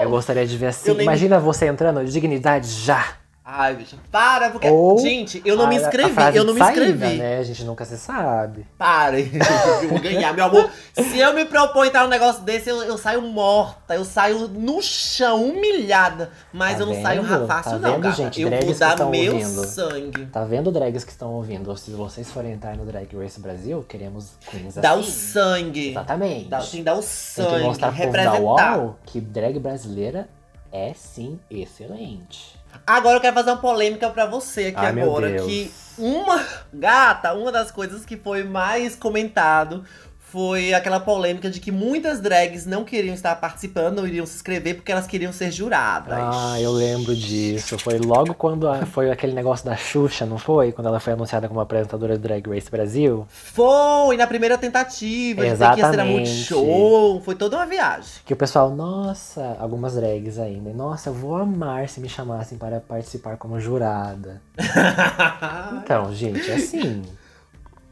[0.00, 0.94] Eu gostaria de ver assim.
[0.94, 3.16] Nem- Imagina você entrando, dignidade já.
[3.44, 4.68] Ai, bicho, para, porque.
[4.68, 7.16] Ou gente, eu não me A- a inscrevi, eu não me saída, inscrevi.
[7.18, 7.38] né?
[7.38, 8.64] A gente nunca se sabe.
[8.78, 9.32] Pare,
[9.82, 10.70] eu vou ganhar, meu amor.
[10.94, 14.80] Se eu me propor entrar num negócio desse, eu, eu saio morta, eu saio no
[14.80, 16.30] chão, humilhada.
[16.52, 17.02] Mas Tá eu não vendo?
[17.02, 18.40] saio fácil, Tá não, vendo, gente?
[18.42, 19.64] Eu vou dar meu ouvindo.
[19.66, 20.26] sangue.
[20.26, 21.76] Tá vendo, drags que estão ouvindo?
[21.76, 25.10] Se vocês forem entrar no Drag Race Brasil, queremos queens Dá o assim.
[25.10, 25.90] sangue.
[25.90, 26.44] Exatamente.
[26.48, 30.28] Dá, tem que dar o Tem sangue, que mostrar pro que drag brasileira
[30.70, 32.61] é sim excelente.
[32.86, 35.42] Agora eu quero fazer uma polêmica pra você aqui Ai, agora.
[35.42, 39.84] Que uma gata, uma das coisas que foi mais comentado
[40.32, 44.76] foi aquela polêmica de que muitas drags não queriam estar participando, não iriam se inscrever
[44.76, 46.16] porque elas queriam ser juradas.
[46.18, 47.78] Ah, eu lembro disso.
[47.78, 50.72] Foi logo quando a- foi aquele negócio da Xuxa, não foi?
[50.72, 53.26] Quando ela foi anunciada como apresentadora do Drag Race Brasil.
[53.28, 56.10] Foi na primeira tentativa, de ter que ia ser Exatamente.
[56.54, 57.20] Multishow.
[57.22, 58.10] Foi toda uma viagem.
[58.24, 60.72] Que o pessoal, nossa, algumas drags ainda.
[60.72, 64.40] Nossa, eu vou amar se me chamassem para participar como jurada.
[65.82, 67.02] Então, gente, é assim.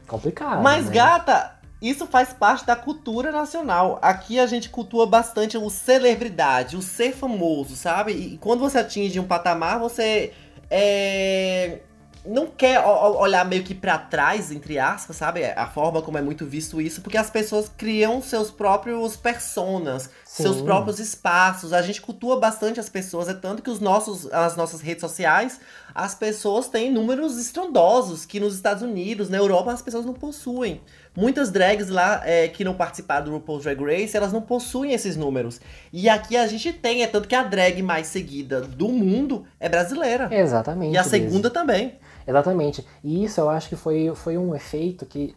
[0.07, 0.61] Complicado.
[0.63, 0.91] Mas, né?
[0.93, 1.51] gata,
[1.81, 3.97] isso faz parte da cultura nacional.
[4.01, 8.11] Aqui a gente cultua bastante o celebridade, o ser famoso, sabe?
[8.11, 10.31] E quando você atinge um patamar, você
[10.69, 11.79] é,
[12.25, 15.43] não quer olhar meio que pra trás, entre aspas, sabe?
[15.43, 20.43] A forma como é muito visto isso, porque as pessoas criam seus próprios personas, Sim.
[20.43, 21.73] seus próprios espaços.
[21.73, 25.59] A gente cultua bastante as pessoas, é tanto que os nossos, as nossas redes sociais,
[25.93, 30.79] as pessoas têm números estrondosos que nos Estados Unidos, na Europa, as pessoas não possuem.
[31.13, 35.17] Muitas drags lá é, que não participaram do RuPaul's Drag Race, elas não possuem esses
[35.17, 35.59] números.
[35.91, 39.67] E aqui a gente tem, é tanto que a drag mais seguida do mundo é
[39.67, 40.29] brasileira.
[40.33, 40.93] Exatamente.
[40.93, 41.99] E a segunda também.
[42.25, 42.85] Exatamente.
[43.03, 45.35] E isso eu acho que foi, foi um efeito que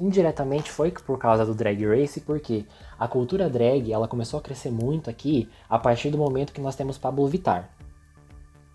[0.00, 2.64] indiretamente foi por causa do Drag Race, porque
[2.98, 6.74] a cultura drag ela começou a crescer muito aqui a partir do momento que nós
[6.74, 7.68] temos Pablo Vittar.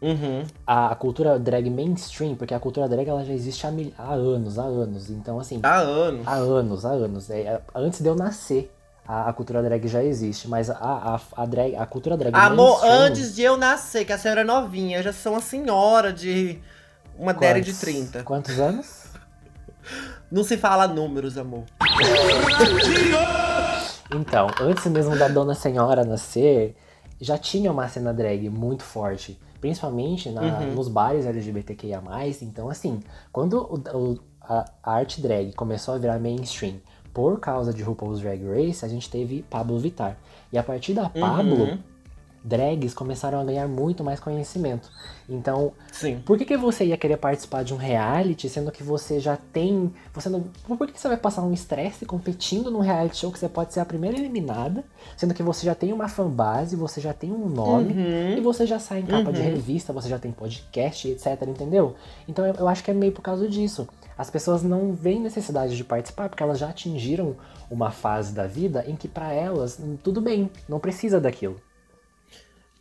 [0.01, 0.43] Uhum.
[0.65, 4.13] A, a cultura drag mainstream, porque a cultura drag ela já existe há, mil- há
[4.13, 5.09] anos, há anos.
[5.11, 6.27] Então, assim, Há anos.
[6.27, 7.29] há anos, há anos.
[7.29, 8.71] É, é, antes de eu nascer,
[9.07, 12.79] a, a cultura drag já existe, mas a, a, a, drag, a cultura drag Amor,
[12.83, 16.59] antes de eu nascer, que a senhora é novinha, eu já sou uma senhora de.
[17.17, 18.23] Uma Derry de Quantos- 30.
[18.23, 19.01] Quantos anos?
[20.31, 21.63] Não se fala números, amor.
[24.13, 26.75] Então, antes mesmo da Dona Senhora nascer,
[27.19, 29.39] já tinha uma cena drag muito forte.
[29.59, 30.73] Principalmente na- Uhum.
[30.73, 32.01] nos bares LGBTQIA.
[32.41, 32.99] Então, assim,
[33.31, 36.75] quando o- o- a, a arte drag começou a virar mainstream
[37.13, 40.17] por causa de RuPaul's Drag Race, a gente teve Pablo Vittar.
[40.51, 41.79] E a partir da Pablo, Uhum.
[42.43, 44.89] Drags começaram a ganhar muito mais conhecimento.
[45.29, 46.21] Então, Sim.
[46.25, 49.93] por que, que você ia querer participar de um reality, sendo que você já tem.
[50.13, 53.39] Você não, por que, que você vai passar um estresse competindo num reality show que
[53.39, 54.83] você pode ser a primeira eliminada,
[55.15, 58.37] sendo que você já tem uma fanbase, você já tem um nome, Uhum.
[58.37, 59.45] e você já sai em capa de Uhum.
[59.45, 61.95] revista, você já tem podcast, etc, entendeu?
[62.27, 63.87] Então eu, eu acho que é meio por causa disso.
[64.17, 67.35] As pessoas não veem necessidade de participar porque elas já atingiram
[67.69, 71.55] uma fase da vida em que pra elas hum, tudo bem, não precisa daquilo.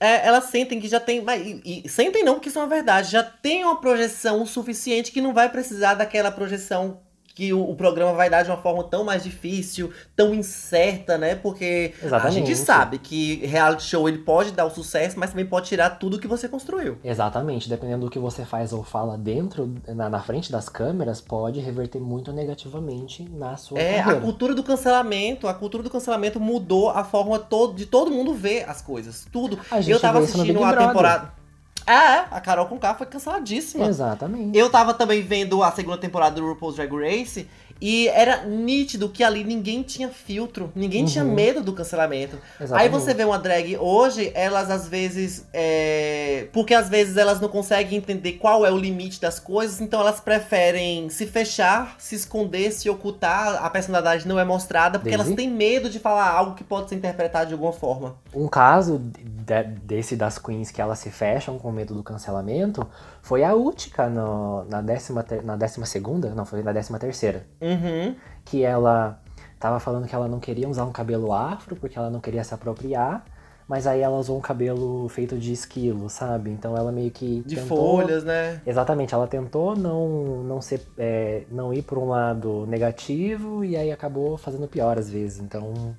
[0.00, 1.22] É, elas sentem que já tem.
[1.62, 3.12] E, e sentem não, porque isso é uma verdade.
[3.12, 7.02] Já tem uma projeção suficiente que não vai precisar daquela projeção
[7.40, 11.34] que o, o programa vai dar de uma forma tão mais difícil, tão incerta, né?
[11.34, 12.34] Porque a Exatamente.
[12.34, 16.18] gente sabe que reality show ele pode dar o sucesso, mas também pode tirar tudo
[16.18, 16.98] que você construiu.
[17.02, 21.60] Exatamente, dependendo do que você faz ou fala dentro, na, na frente das câmeras, pode
[21.60, 24.20] reverter muito negativamente na sua É, a carreira.
[24.20, 28.68] cultura do cancelamento, a cultura do cancelamento mudou a forma todo, de todo mundo ver
[28.68, 29.26] as coisas.
[29.32, 29.58] Tudo.
[29.70, 30.88] A Eu tava assistindo Brother.
[30.88, 31.39] temporada.
[31.86, 33.86] É, é, a Carol Conká foi canceladíssima.
[33.86, 34.56] Exatamente.
[34.56, 37.48] Eu tava também vendo a segunda temporada do RuPaul's Drag Race
[37.80, 41.34] e era nítido que ali ninguém tinha filtro, ninguém tinha Uhum.
[41.34, 42.36] medo do cancelamento.
[42.58, 42.90] Aí Exatamente.
[42.92, 45.46] você vê uma drag hoje, elas às vezes.
[45.52, 50.00] é, Porque às vezes elas não conseguem entender qual é o limite das coisas, então
[50.00, 55.30] elas preferem se fechar, se esconder, se ocultar, a personalidade não é mostrada, porque Daisy?
[55.32, 58.16] elas têm medo de falar algo que pode ser interpretado de alguma forma.
[58.34, 62.86] Um caso de- desse das queens que elas se fecham com medo do cancelamento
[63.22, 67.46] foi a Utica no- na, décima, na décima segunda, não, foi na décima terceira.
[67.70, 68.14] Uhum.
[68.44, 69.20] Que ela
[69.58, 72.54] tava falando que ela não queria usar um cabelo afro porque ela não queria se
[72.54, 73.24] apropriar,
[73.68, 76.50] mas aí ela usou um cabelo feito de esquilo, sabe?
[76.50, 78.60] Então ela meio que De tentou- folhas, né?
[78.66, 83.92] Exatamente, ela tentou não, não, ser, é, não ir por um lado negativo e aí
[83.92, 85.38] acabou fazendo pior às vezes.
[85.40, 85.94] Então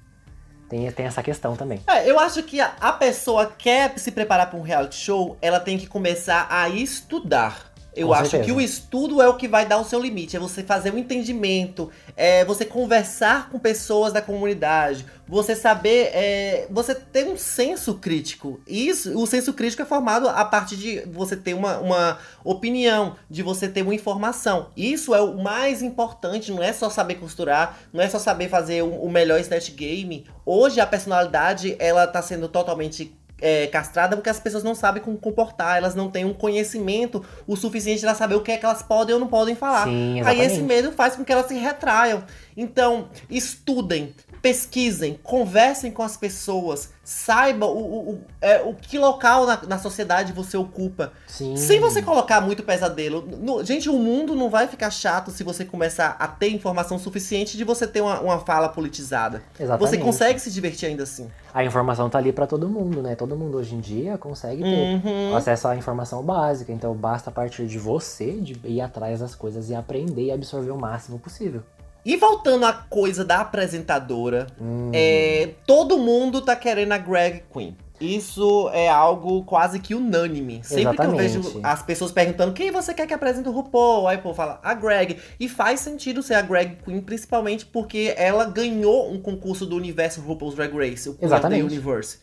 [0.67, 1.81] tem, tem essa questão também.
[1.87, 5.59] É, eu acho que a, a pessoa quer se preparar para um reality show, ela
[5.59, 7.70] tem que começar a estudar.
[7.95, 8.43] Eu Com acho certeza.
[8.45, 10.37] que o estudo é o que vai dar o seu limite.
[10.37, 16.67] É você fazer um entendimento, é você conversar com pessoas da comunidade, você saber, é,
[16.69, 18.61] você ter um senso crítico.
[18.65, 23.43] Isso, o senso crítico é formado a partir de você ter uma, uma opinião, de
[23.43, 24.67] você ter uma informação.
[24.75, 28.83] Isso é o mais importante, não é só saber costurar, não é só saber fazer
[28.83, 30.25] o, o melhor snatch game.
[30.45, 35.17] Hoje a personalidade ela tá sendo totalmente é, castrada porque as pessoas não sabem como
[35.17, 38.83] comportar, elas não têm um conhecimento o suficiente para saber o que é que elas
[38.83, 39.85] podem ou não podem falar.
[39.85, 42.23] Sim, Aí esse medo faz com que elas se retraiam.
[42.55, 49.45] Então, estudem, pesquisem, conversem com as pessoas, saibam o, o, o, é, o que local
[49.45, 51.13] na, na sociedade você ocupa.
[51.27, 51.55] Sim.
[51.55, 53.21] Sem você colocar muito pesadelo.
[53.39, 57.55] No- gente, o mundo não vai ficar chato se você começar a ter informação suficiente
[57.55, 59.43] de você ter uma, uma fala politizada.
[59.59, 59.89] Exatamente.
[59.89, 61.29] Você consegue se divertir ainda assim.
[61.53, 63.13] A informação tá ali pra todo mundo, né?
[63.15, 65.35] Todo mundo hoje em dia consegue ter Uhum.
[65.35, 66.71] acesso à informação básica.
[66.71, 70.71] Então basta a partir de você de ir atrás das coisas e aprender e absorver
[70.71, 71.61] o máximo possível.
[72.05, 77.75] E voltando à coisa da apresentadora, Hum, é, todo mundo tá querendo a Greg Queen.
[77.99, 80.61] Isso é algo quase que unânime.
[80.63, 81.65] Sempre que eu vejo Exatamente.
[81.67, 84.73] as pessoas perguntando quem você quer que apresente o RuPaul, aí o povo fala a
[84.73, 85.17] Greg.
[85.39, 90.19] E faz sentido ser a Greg Queen, principalmente porque ela ganhou um concurso do universo
[90.21, 91.63] RuPaul's Drag Race, o Queen of the Exatamente.
[91.63, 92.17] Universe.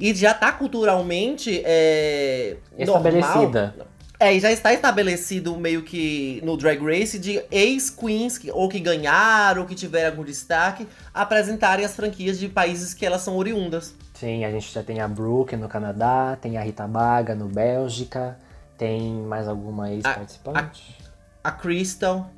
[0.00, 3.66] E já tá culturalmente é, Estabelecida.
[3.76, 3.86] normal.
[4.22, 8.78] É, e já está estabelecido meio que no Drag Race de ex-queens, que- ou que
[8.78, 13.94] ganharam, ou que tiveram algum destaque, apresentarem as franquias de países que elas são oriundas.
[14.14, 18.38] Sim, a gente já tem a Brooke no Canadá, tem a Rita Baga no Bélgica,
[18.78, 20.96] tem mais alguma ex-participante?
[21.42, 22.30] A Crystal.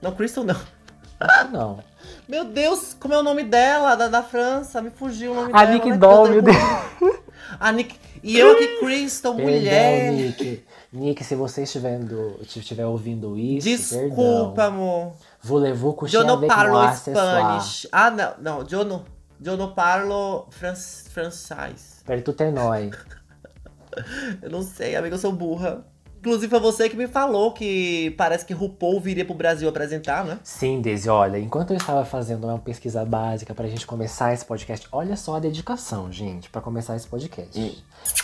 [0.00, 0.54] Não, Crystal não.
[0.54, 1.80] Que não.
[2.28, 4.80] Meu Deus, como é o nome dela, da, da França?
[4.80, 5.70] Me fugiu o nome A dela.
[5.74, 5.96] Nick né?
[5.96, 6.58] Doll, Eu meu tenho-
[7.00, 7.16] Deus.
[7.58, 7.96] A Nick...
[8.22, 10.00] E eu aqui, Crystal, mulher.
[10.02, 10.64] Perdão, Nick.
[10.92, 14.64] Nick, se você estiver, do- estiver ouvindo isso, Desculpa, perdão.
[14.66, 15.12] amor.
[15.42, 16.78] Voulez-vous coucher Eu não parlo?
[16.96, 17.86] Spanish.
[17.92, 18.66] Ah, não, não.
[18.70, 19.04] Eu não,
[19.44, 22.02] eu não parlo fran- francês.
[22.04, 22.90] Per tout est noi.
[24.42, 25.86] Eu não sei, amiga, eu sou burra.
[26.26, 30.40] Inclusive foi você que me falou que parece que RuPaul viria pro Brasil apresentar, né?
[30.42, 34.88] Sim, Daisy, olha, enquanto eu estava fazendo uma pesquisa básica pra gente começar esse podcast,
[34.90, 37.56] olha só a dedicação, gente, pra começar esse podcast.
[37.56, 37.72] Hum.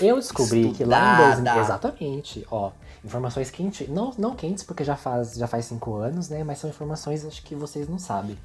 [0.00, 1.42] Eu descobri que lá em Estudada.
[1.42, 2.72] 2000, exatamente, ó,
[3.04, 6.68] informações quentes, não, não quentes porque já faz, já faz cinco anos, né, mas são
[6.68, 8.36] informações acho que vocês não sabem.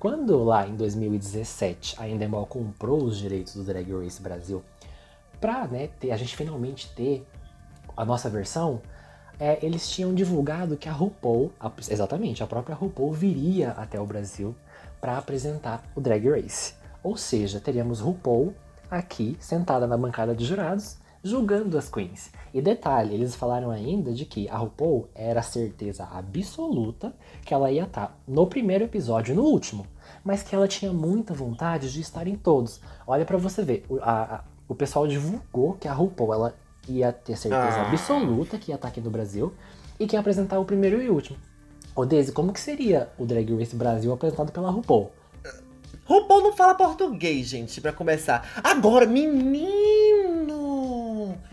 [0.00, 4.64] Quando lá em 2017 a Endemol comprou os direitos do Drag Race Brasil
[5.38, 7.26] pra, né, ter, a gente finalmente ter
[7.96, 8.80] a nossa versão,
[9.38, 14.06] é, eles tinham divulgado que a RuPaul, a- exatamente, a própria RuPaul viria até o
[14.06, 14.54] Brasil
[15.00, 16.74] para apresentar o Drag Race.
[17.02, 18.54] Ou seja, teríamos RuPaul
[18.90, 22.30] aqui, sentada na bancada de jurados, julgando as queens.
[22.52, 27.12] E detalhe, eles falaram ainda de que a RuPaul era certeza absoluta
[27.44, 29.86] que ela ia estar no primeiro episódio e no último,
[30.22, 32.80] mas que ela tinha muita vontade de estar em todos.
[33.06, 36.54] Olha pra você ver, a- a- o pessoal divulgou que a RuPaul ela
[36.88, 37.90] ia ter certeza Ah.
[37.90, 39.52] absoluta que ia estar aqui no Brasil
[39.98, 41.38] e que ia apresentar o primeiro e último.
[41.94, 45.12] Ô Daisy, como que seria o Drag Race Brasil apresentado pela RuPaul?
[46.06, 48.60] RuPaul não fala português, gente, pra começar.
[48.62, 50.13] Agora, menino!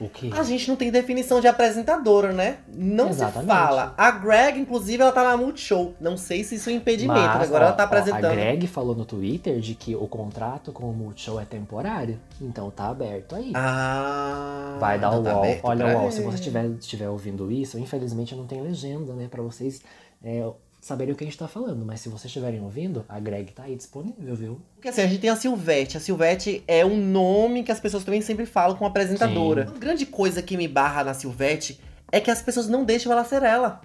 [0.01, 0.31] O quê?
[0.33, 2.57] A gente não tem definição de apresentadora, né?
[2.73, 3.41] Não Exatamente.
[3.41, 3.93] se fala.
[3.95, 5.93] A Greg, inclusive, ela tá na Multishow.
[6.01, 8.25] Não sei se isso é um impedimento, Mas, agora ó, ela tá ó, apresentando.
[8.25, 12.71] a Greg falou no Twitter de que o contrato com o Multishow é temporário, então
[12.71, 13.51] tá aberto aí.
[13.53, 14.77] Ah.
[14.79, 15.59] Vai dar o tá UOL.
[15.61, 19.43] Olha o UOL, se você estiver, estiver ouvindo isso, infelizmente não tem legenda, né, pra
[19.43, 19.83] vocês
[20.23, 20.49] é,
[20.81, 21.85] saberem o que a gente tá falando.
[21.85, 24.61] Mas se vocês estiverem ouvindo, a Greg tá aí disponível, viu?
[24.73, 25.95] Porque assim, a gente tem a Silvete.
[25.95, 29.71] A Silvete é um nome que as pessoas também sempre falam com apresentadora.
[29.73, 31.79] A grande coisa que me barra na Silvete
[32.11, 33.81] é que as pessoas não deixam ela ser ela.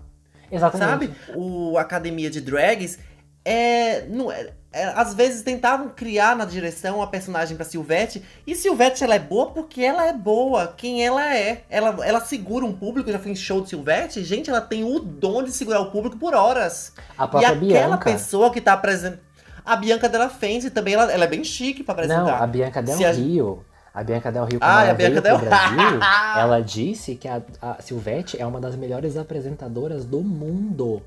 [0.50, 1.14] Exatamente.
[1.14, 1.36] Sabe?
[1.36, 2.98] O Academia de Drags
[3.44, 4.52] é, não é,
[4.94, 8.22] Às vezes tentavam criar na direção uma personagem pra Silvete.
[8.46, 10.74] E Silvete ela é boa porque ela é boa.
[10.76, 11.62] Quem ela é.
[11.70, 13.10] Ela, ela segura um público.
[13.10, 14.22] Já fui em show de Silvete.
[14.24, 16.92] Gente, ela tem o dom de segurar o público por horas.
[17.16, 17.56] A E própria aquela
[17.96, 18.10] Bianca.
[18.10, 19.20] pessoa que tá apresentando.
[19.64, 22.22] A Bianca Della Fence também, ela, ela é bem chique pra apresentar.
[22.22, 23.64] Não, a Bianca Del Se a- Rio.
[23.92, 26.00] A Bianca Del Rio, quando Ah, ela a Bianca veio Del pro Brasil,
[26.38, 31.02] ela disse que a, a Silvete é uma das melhores apresentadoras do mundo.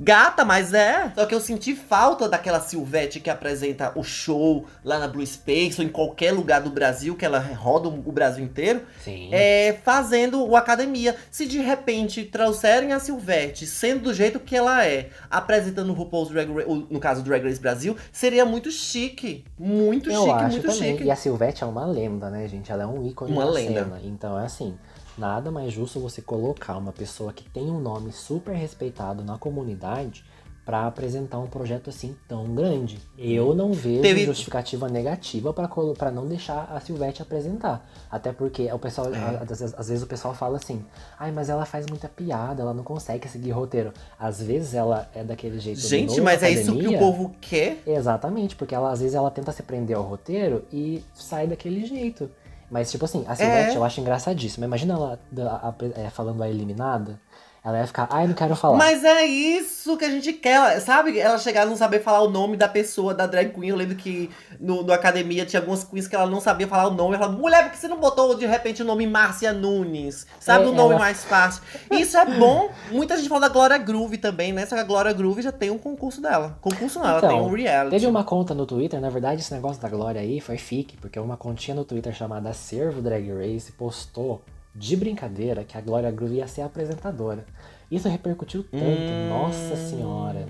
[0.00, 1.12] Gata, mas é.
[1.14, 5.80] Só que eu senti falta daquela Silvete que apresenta o show lá na Blue Space
[5.80, 9.28] ou em qualquer lugar do Brasil, que ela roda o Brasil inteiro, Sim.
[9.32, 11.14] é, fazendo o academia.
[11.30, 16.28] Se de repente trouxerem a Silvete sendo do jeito que ela é, apresentando o RuPaul's
[16.30, 19.44] Drag Race, o- no caso do Drag Race Brasil, seria muito chique.
[19.56, 20.92] Muito Eu chique, acho muito também.
[20.92, 21.04] chique.
[21.04, 22.72] E a Silvete é uma lenda, né, gente?
[22.72, 23.84] Ela é um ícone Uma da lenda.
[23.84, 24.00] cena.
[24.02, 24.76] Então é assim,
[25.16, 30.24] nada mais justo você colocar uma pessoa que tem um nome super respeitado na comunidade
[30.64, 32.98] pra apresentar um projeto assim tão grande.
[33.18, 37.86] Eu não vejo Teve- justificativa negativa pra não deixar a Silvete apresentar.
[38.10, 39.42] Até porque o pessoal, É.
[39.42, 40.82] às, vezes, às vezes o pessoal fala assim:
[41.18, 43.92] "Ai, mas ela faz muita piada, ela não consegue seguir roteiro".
[44.18, 46.96] Às vezes ela é daquele jeito Gente, mas é isso que academia.
[46.96, 47.82] o povo quer?
[47.86, 52.30] Exatamente, porque ela às vezes ela tenta se prender ao roteiro e sai daquele jeito.
[52.74, 53.76] Mas, tipo assim, a Silvete É.
[53.76, 54.66] eu acho engraçadíssima.
[54.66, 57.20] Imagina ela da- a- é, falando a eliminada.
[57.64, 58.76] Ela ia ficar, ai, não quero falar.
[58.76, 61.18] Mas é isso que a gente quer, ela- sabe?
[61.18, 63.70] Ela chegar a não saber falar o nome da pessoa, da drag queen.
[63.70, 64.28] Eu lembro que
[64.60, 67.14] no, no academia tinha algumas queens que ela não sabia falar o nome.
[67.14, 70.26] Ela falava, mulher, por que você não botou de repente o nome Márcia Nunes?
[70.38, 71.62] Sabe É, o nome ela- mais fácil?
[71.90, 72.68] Isso é bom.
[72.90, 74.66] Muita gente fala da Glória Groove também, né?
[74.66, 76.58] Só que a Glória Groove já tem um concurso dela.
[76.60, 77.90] Concurso não, ela Então, tem um reality.
[77.92, 81.18] Teve uma conta no Twitter, na verdade, esse negócio da Glória aí foi fique, porque
[81.18, 84.42] uma continha no Twitter chamada Servo Drag Race postou
[84.74, 87.44] de brincadeira que a Glória Groove ia ser apresentadora.
[87.90, 89.28] Isso repercutiu tanto, Hum.
[89.28, 90.46] nossa senhora.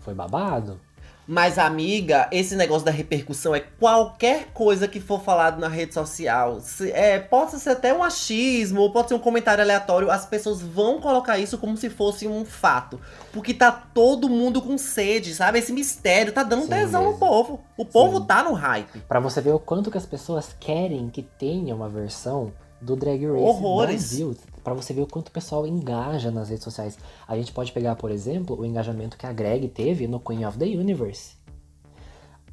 [0.00, 0.78] Foi babado?
[1.26, 6.60] Mas, amiga, esse negócio da repercussão é qualquer coisa que for falado na rede social.
[6.60, 10.10] Se- é, pode ser até um achismo, ou pode ser um comentário aleatório.
[10.10, 13.00] As pessoas vão colocar isso como se fosse um fato.
[13.32, 15.58] Porque tá todo mundo com sede, sabe?
[15.60, 17.64] Esse mistério tá dando Sim, tesão no povo.
[17.74, 18.26] O povo Sim.
[18.26, 19.00] tá no hype.
[19.08, 23.24] Pra você ver o quanto que as pessoas querem que tenha uma versão do Drag
[23.26, 23.94] Race Horrores.
[24.08, 24.36] Brasil.
[24.62, 26.96] Pra você ver o quanto o pessoal engaja nas redes sociais.
[27.28, 30.58] A gente pode pegar, por exemplo, o engajamento que a Greg teve no Queen of
[30.58, 31.32] the Universe.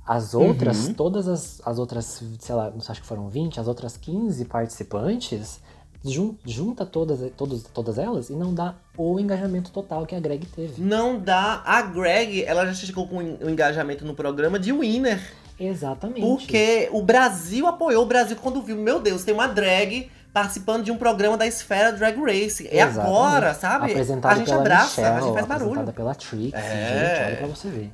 [0.05, 0.93] As outras, Uhum.
[0.93, 4.43] todas as, as outras, sei lá, não sei, acho que foram 20, as outras 15
[4.45, 5.61] participantes,
[6.03, 10.45] jun- junta todas, todos, todas elas e não dá o engajamento total que a Greg
[10.47, 10.81] teve.
[10.81, 11.61] Não dá.
[11.65, 15.21] A Greg, ela já chegou com o engajamento no programa de winner.
[15.67, 16.21] Exatamente.
[16.21, 20.91] Porque o Brasil apoiou o Brasil quando viu, meu Deus, tem uma drag participando de
[20.91, 22.67] um programa da esfera Drag Race.
[22.67, 22.99] É Exatamente.
[22.99, 23.91] agora, sabe?
[23.91, 25.69] Apresentada a gente pela abraça, Michelle, a gente faz barulho.
[25.71, 27.15] apresentada pela Trix, É.
[27.15, 27.91] gente, olha pra você ver.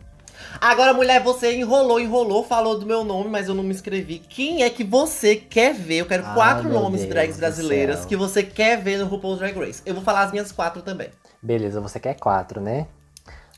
[0.62, 4.20] Agora, mulher, você enrolou, enrolou, falou do meu nome, mas eu não me inscrevi.
[4.20, 5.98] Quem é que você quer ver?
[5.98, 9.40] Eu quero Ai, quatro nomes de Deus drags brasileiras que você quer ver no RuPaul's
[9.40, 9.82] Drag Race.
[9.86, 11.10] Eu vou falar as minhas quatro também.
[11.42, 12.88] Beleza, você quer quatro, né?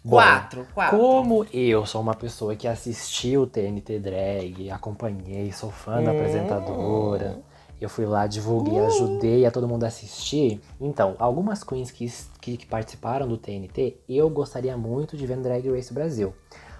[0.03, 0.97] Bom, Quatro, quatro.
[0.97, 6.13] Como eu sou uma pessoa que assistiu o TNT Drag, acompanhei, sou fã da Hum.
[6.13, 7.41] apresentadora,
[7.81, 10.61] eu fui lá, divulguei, ajudei a todo mundo a assistir.
[10.79, 12.09] Então, algumas queens que,
[12.39, 16.33] que, que participaram do TNT, eu gostaria muito de ver no Drag Race Brasil.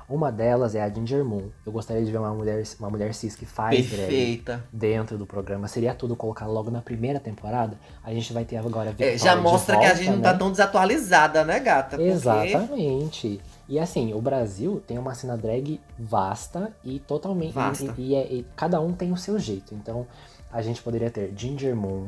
[0.10, 1.50] Uma delas é a Ginger Moon.
[1.64, 4.64] Eu gostaria de ver uma mulher, uma mulher cis que faz drag Perfeita.
[4.74, 5.68] dentro do programa.
[5.68, 7.78] Seria tudo colocar logo na primeira temporada.
[8.04, 10.22] A gente vai ter agora a Victoria É, já mostra que a volta, gente não
[10.22, 10.40] tá né?
[10.40, 11.96] tão desatualizada, né, gata?
[11.98, 13.40] Porque- Exatamente.
[13.68, 17.54] E assim, o Brasil tem uma cena drag vasta e totalmente.
[17.54, 17.94] Vasta.
[17.98, 19.76] E, e é- e cada um tem o seu jeito.
[19.76, 20.08] Então,
[20.52, 22.08] a gente poderia ter Ginger Moon.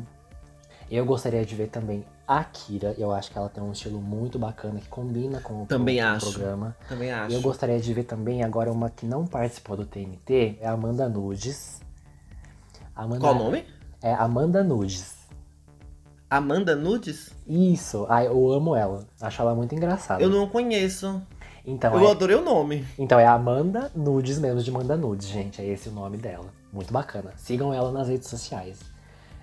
[0.90, 2.04] Eu gostaria de ver também
[2.40, 2.96] a Kira.
[2.98, 6.08] Eu acho que ela tem um estilo muito bacana que combina com o, Também pro-
[6.08, 6.32] acho.
[6.32, 6.76] programa.
[6.88, 7.36] Também E acho.
[7.36, 11.08] eu gostaria de ver também agora uma que não participou do TNT, é a Amanda
[11.10, 11.82] Nudes.
[12.96, 13.66] Amanda, Qual o nome?
[14.02, 15.16] É Amanda Nudes.
[16.30, 17.30] Amanda Nudes?
[17.46, 19.06] Isso, ai, eu amo ela.
[19.20, 20.22] Acho ela muito engraçada.
[20.24, 21.22] Eu não conheço.
[21.66, 22.86] Então, Eu é, adorei o nome.
[22.98, 25.62] então é Amanda Nudes mesmo, de Amanda Nudes, gente.
[25.62, 26.46] É esse o nome dela.
[26.74, 27.34] Muito bacana.
[27.38, 28.80] Sigam ela nas redes sociais.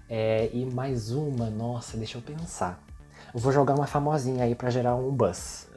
[0.09, 2.81] É, e mais uma, nossa, deixa eu pensar.
[3.35, 5.69] Eu vou jogar uma famosinha aí pra gerar um buzz.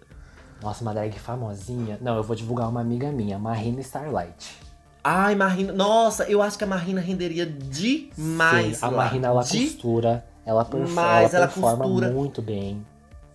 [0.61, 1.97] Nossa, uma drag famosinha.
[1.99, 4.57] Não, eu vou divulgar uma amiga minha, Marina Starlight.
[5.03, 5.73] Ai, Marina.
[5.73, 8.77] Nossa, eu acho que a Marina renderia demais.
[8.77, 8.97] Sim, a lá.
[9.05, 12.11] Marina ela De- costura, ela, perf ela ela performa costura.
[12.11, 12.85] muito bem.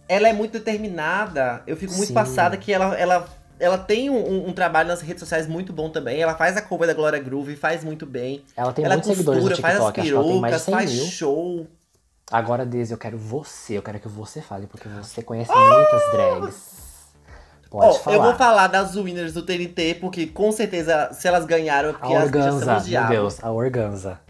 [0.09, 1.63] Ela é muito determinada.
[1.67, 2.15] Eu fico muito Sim.
[2.15, 3.27] passada que ela, ela,
[3.59, 6.21] ela tem um, um- trabalho nas redes sociais muito bom também.
[6.21, 8.45] Ela faz a cover da Glória Groove, faz muito bem.
[8.57, 11.05] Ela tem ela muitos seguidores no costura, faz as TikTok, perucas, 100 faz mil.
[11.07, 11.67] show.
[12.31, 16.77] Agora, Desi, eu quero você, eu quero que você fale, porque você conhece muitas drags.
[17.71, 18.17] Pode Ó, falar.
[18.17, 21.95] eu vou falar das winners do TNT, porque com certeza, se elas ganharam, é A
[21.95, 23.07] porque as são Organza, os meu.
[23.09, 24.21] Deus, a Organza.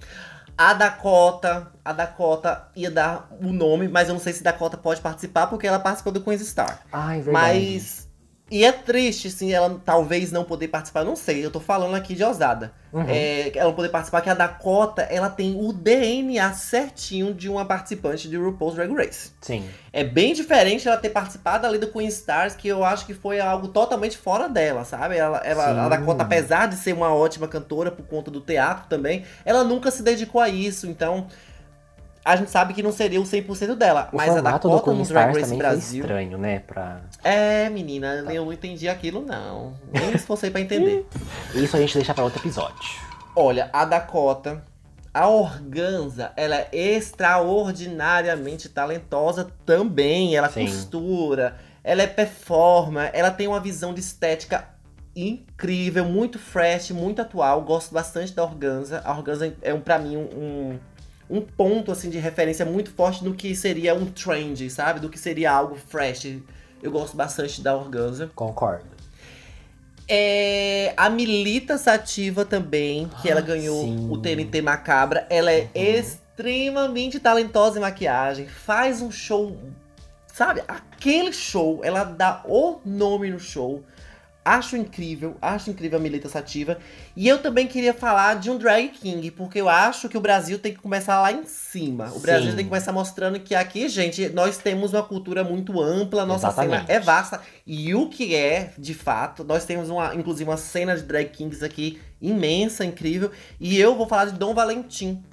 [0.58, 5.02] A Dakota, a Dakota ia dar o nome, mas eu não sei se Dakota pode
[5.02, 6.80] participar, porque ela participou do Queen's Star.
[6.92, 7.32] Ai, verdade.
[7.32, 8.05] Mas.
[8.48, 11.04] E é triste, assim, ela talvez não poder participar.
[11.04, 12.72] Não sei, eu tô falando aqui de ousada.
[12.92, 13.04] Uhum.
[13.08, 17.64] É, ela não poder participar, que a Dakota, ela tem o DNA certinho de uma
[17.64, 19.32] participante de RuPaul's Drag Race.
[19.40, 19.68] Sim.
[19.92, 23.40] É bem diferente ela ter participado ali do Queen Stars, que eu acho que foi
[23.40, 25.16] algo totalmente fora dela, sabe?
[25.16, 25.88] Ela, ela, a.
[25.88, 30.04] Dakota, apesar de ser uma ótima cantora por conta do teatro também, ela nunca se
[30.04, 31.26] dedicou a isso, então
[32.26, 34.08] a gente sabe que não seria o 100% dela.
[34.12, 36.00] O mas a Dakota Queen no Drag Race também foi Brasil.
[36.00, 36.58] estranho, né?
[36.58, 37.02] Pra...
[37.22, 39.74] É, menina, eu não entendi aquilo, não.
[39.92, 41.06] Nem me esforcei pra entender.
[41.54, 42.76] Isso a gente deixa pra outro episódio.
[43.36, 44.60] Olha, a Dakota,
[45.14, 50.34] a Organza, ela é extraordinariamente talentosa também.
[50.34, 50.66] Ela Sim.
[50.66, 54.68] costura, ela é performer, ela tem uma visão de estética
[55.14, 57.62] incrível, muito fresh, muito atual.
[57.62, 59.00] Gosto bastante da Organza.
[59.04, 60.78] A Organza é, um, pra mim, um, um
[61.40, 65.00] ponto assim de referência muito forte no que seria um trend, sabe?
[65.00, 66.38] Do que seria algo fresh.
[66.82, 68.30] Eu gosto bastante da Organza.
[68.34, 68.84] Concordo.
[70.08, 74.08] É, a Milita Sativa também, que ela Ah, ganhou sim.
[74.10, 75.26] o TNT Macabra.
[75.28, 78.46] Ela é extremamente talentosa em maquiagem.
[78.46, 79.56] Faz um show.
[80.32, 80.62] Sabe?
[80.68, 81.80] Aquele show.
[81.82, 83.82] Ela dá o nome no show.
[84.46, 86.78] Acho incrível, acho incrível a Milita Sativa.
[87.16, 90.56] E eu também queria falar de um Drag King, porque eu acho que o Brasil
[90.56, 92.12] tem que começar lá em cima.
[92.14, 92.56] O Brasil Sim.
[92.56, 96.86] tem que começar mostrando que aqui, gente, nós temos uma cultura muito ampla, nossa Exatamente.
[96.86, 97.40] cena é vasta.
[97.66, 101.64] E o que é, de fato, nós temos uma, inclusive uma cena de Drag Kings
[101.64, 103.32] aqui imensa, incrível.
[103.58, 105.24] E eu vou falar de Dom Valentim,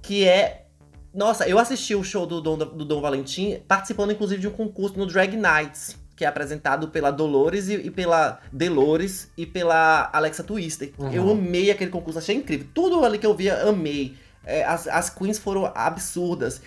[0.00, 0.64] que é.
[1.12, 4.98] Nossa, eu assisti o show do Dom, do Dom Valentim, participando inclusive de um concurso
[4.98, 10.44] no Drag Nights, que é apresentado pela Dolores e, e pela Delores e pela Alexa
[10.44, 10.92] Twister.
[10.98, 11.10] Uhum.
[11.10, 12.66] Eu amei aquele concurso, achei incrível.
[12.74, 14.14] Tudo ali que eu via, amei.
[14.44, 16.60] É, as, as queens foram absurdas.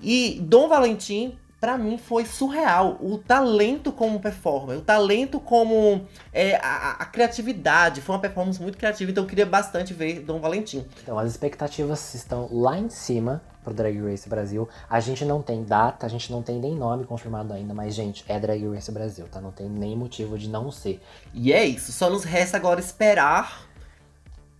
[0.00, 2.98] E Dom Valentim, pra mim, foi surreal.
[3.00, 8.00] O talento como performer, o talento como é, a, a criatividade.
[8.00, 10.84] Foi uma performance muito criativa, então eu queria bastante ver Dom Valentim.
[11.04, 14.68] Então, as expectativas estão lá em cima pro Drag Race Brasil.
[14.90, 18.24] A gente não tem data, a gente não tem nem nome confirmado ainda, mas, gente,
[18.26, 19.40] é Drag Race Brasil, tá?
[19.40, 21.00] Não tem nem motivo de não ser.
[21.32, 23.71] E é isso, só nos resta agora esperar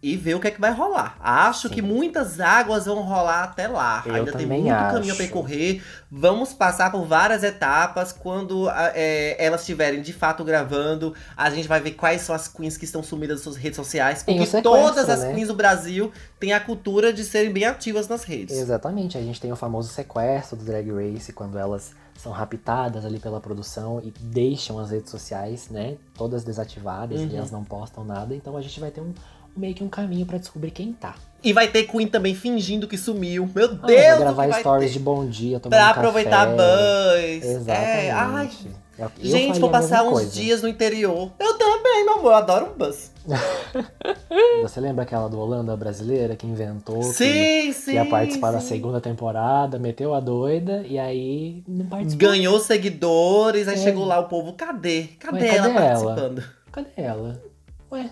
[0.02, 1.16] e ver o que é que vai rolar.
[1.20, 1.74] Acho Sim.
[1.74, 4.02] que muitas águas vão rolar até lá.
[4.04, 4.94] Eu Ainda tem muito acho.
[4.94, 5.80] caminho a percorrer.
[6.10, 8.10] Vamos passar por várias etapas.
[8.12, 12.76] Quando é, elas estiverem de fato gravando, a gente vai ver quais são as queens
[12.76, 14.24] que estão sumidas nas suas redes sociais.
[14.24, 15.34] Porque todas as né?
[15.34, 18.56] queens do Brasil têm a cultura de serem bem ativas nas redes.
[18.58, 23.18] Exatamente, a gente tem o famoso sequestro do Drag Race, quando elas são raptadas ali
[23.18, 27.28] pela produção e deixam as redes sociais, né, todas desativadas Uhum.
[27.28, 29.12] e elas não postam nada, então a gente vai ter um
[29.56, 31.14] meio que um caminho pra descobrir quem tá.
[31.44, 33.48] E vai ter Queen também fingindo que sumiu.
[33.54, 34.00] Meu Ah, Deus!
[34.06, 35.98] vai gravar que vai stories ter de bom dia, tomando Pra café.
[36.00, 37.44] aproveitar buzz.
[37.44, 37.68] Exatamente.
[38.06, 38.50] É, ai,
[38.98, 40.30] Eu- Gente, vou passar uns coisa.
[40.30, 41.32] dias no interior.
[41.40, 43.10] Eu também, meu amor, eu adoro um bus.
[44.62, 47.90] Você lembra aquela do Holanda brasileira que inventou que, Sim, sim.
[47.92, 48.68] que ia participar da sim.
[48.68, 52.28] segunda temporada, meteu a doida e aí não participou.
[52.28, 53.78] Ganhou seguidores, aí É.
[53.78, 55.08] chegou lá o povo, cadê?
[55.18, 56.04] Cadê Ué, ela cadê ela?
[56.14, 56.44] participando?
[56.70, 57.42] Cadê ela?
[57.90, 58.10] Ué,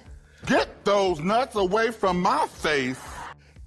[0.51, 2.99] Get those nuts away from my face.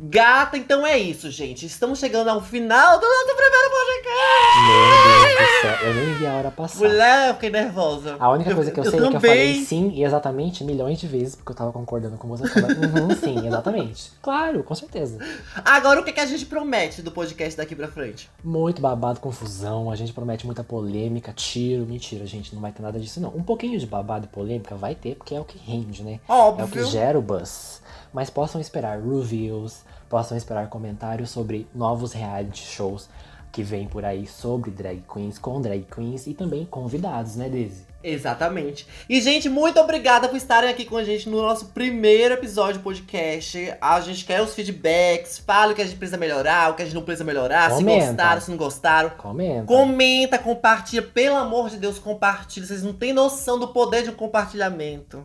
[0.06, 1.66] Gata, então é isso, gente.
[1.66, 5.28] Estamos chegando ao final do nosso primeiro meu podcast.
[5.30, 6.80] Deus do céu, eu nem vi a hora passar.
[6.80, 8.18] Mulher, eu fiquei nervosa.
[8.20, 11.08] A única coisa que eu, sei é que eu falei sim e exatamente milhões de
[11.08, 12.50] vezes, porque eu tava concordando com você.
[12.50, 14.12] Falando, uhum, sim, exatamente.
[14.22, 15.18] Claro, com certeza.
[15.64, 18.30] Agora, o que, que a gente promete do podcast daqui pra frente?
[18.44, 23.00] Muito babado, confusão, a gente promete muita polêmica, tiro, mentira, gente, não vai ter nada
[23.00, 23.30] disso não.
[23.30, 26.20] Um pouquinho de babado e polêmica vai ter, porque é o que rende, né?
[26.28, 26.86] É o que Óbvio.
[26.88, 27.82] gera o buzz.
[28.12, 29.82] Mas possam esperar reviews,
[30.14, 33.10] possam esperar comentários sobre novos reality shows
[33.52, 37.82] que vêm por aí sobre drag queens, com drag queens e também convidados, né, Daisy?
[38.04, 38.86] Exatamente.
[39.10, 42.84] E, gente, muito obrigada por estarem aqui com a gente no nosso primeiro episódio do
[42.84, 43.74] podcast.
[43.82, 46.86] A gente quer os feedbacks, fala o que a gente precisa melhorar, o que a
[46.86, 48.02] gente não precisa melhorar, Comenta.
[48.02, 49.10] se gostaram, se não gostaram.
[49.18, 49.66] Comenta.
[49.66, 52.68] Comenta, compartilha, pelo amor de Deus, compartilha.
[52.68, 55.24] Vocês não têm noção do poder de um compartilhamento.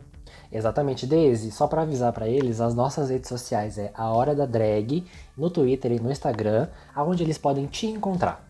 [0.50, 1.50] Exatamente, Daisy.
[1.50, 5.04] Só pra avisar pra eles, as nossas redes sociais é a Hora da Drag,
[5.36, 8.46] no Twitter e no Instagram, aonde eles podem te encontrar.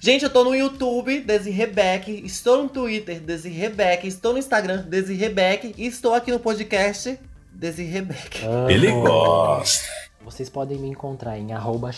[0.00, 4.82] Gente, eu tô no YouTube, Desi Rebeck, estou no Twitter, Desi Rebeck, estou no Instagram,
[4.82, 7.18] Desi Rebeck, e estou aqui no podcast,
[7.52, 8.40] Desi Rebeck.
[8.68, 9.88] Ele gosta.
[10.20, 11.90] Vocês podem me encontrar em arroba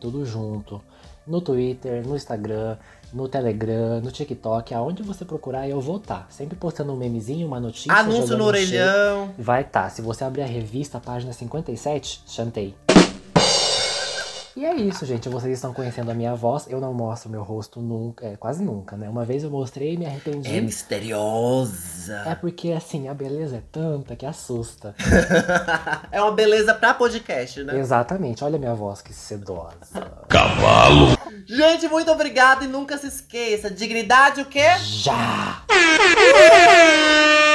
[0.00, 0.80] tudo junto.
[1.26, 2.78] No Twitter, no Instagram,
[3.12, 6.26] no Telegram, no TikTok, aonde você procurar eu vou estar.
[6.30, 7.92] Sempre postando um memezinho, uma notícia.
[7.92, 9.30] Anúncio no orelhão.
[9.38, 9.90] Vai estar.
[9.90, 12.74] Se você abrir a revista, página 57, chantei.
[14.58, 15.28] E é isso, gente.
[15.28, 16.66] Vocês estão conhecendo a minha voz.
[16.68, 19.08] Eu não mostro meu rosto nunca, é, quase nunca, né?
[19.08, 20.52] Uma vez eu mostrei e me arrependi.
[20.52, 22.24] É misteriosa.
[22.26, 24.96] É porque, assim, a beleza é tanta que assusta.
[26.10, 27.78] É uma beleza pra podcast, né?
[27.78, 28.42] Exatamente.
[28.42, 30.10] Olha a minha voz que sedosa.
[30.28, 31.16] Cavalo.
[31.46, 33.70] Gente, muito obrigado e nunca se esqueça.
[33.70, 34.76] Dignidade o quê?
[34.80, 35.62] Já!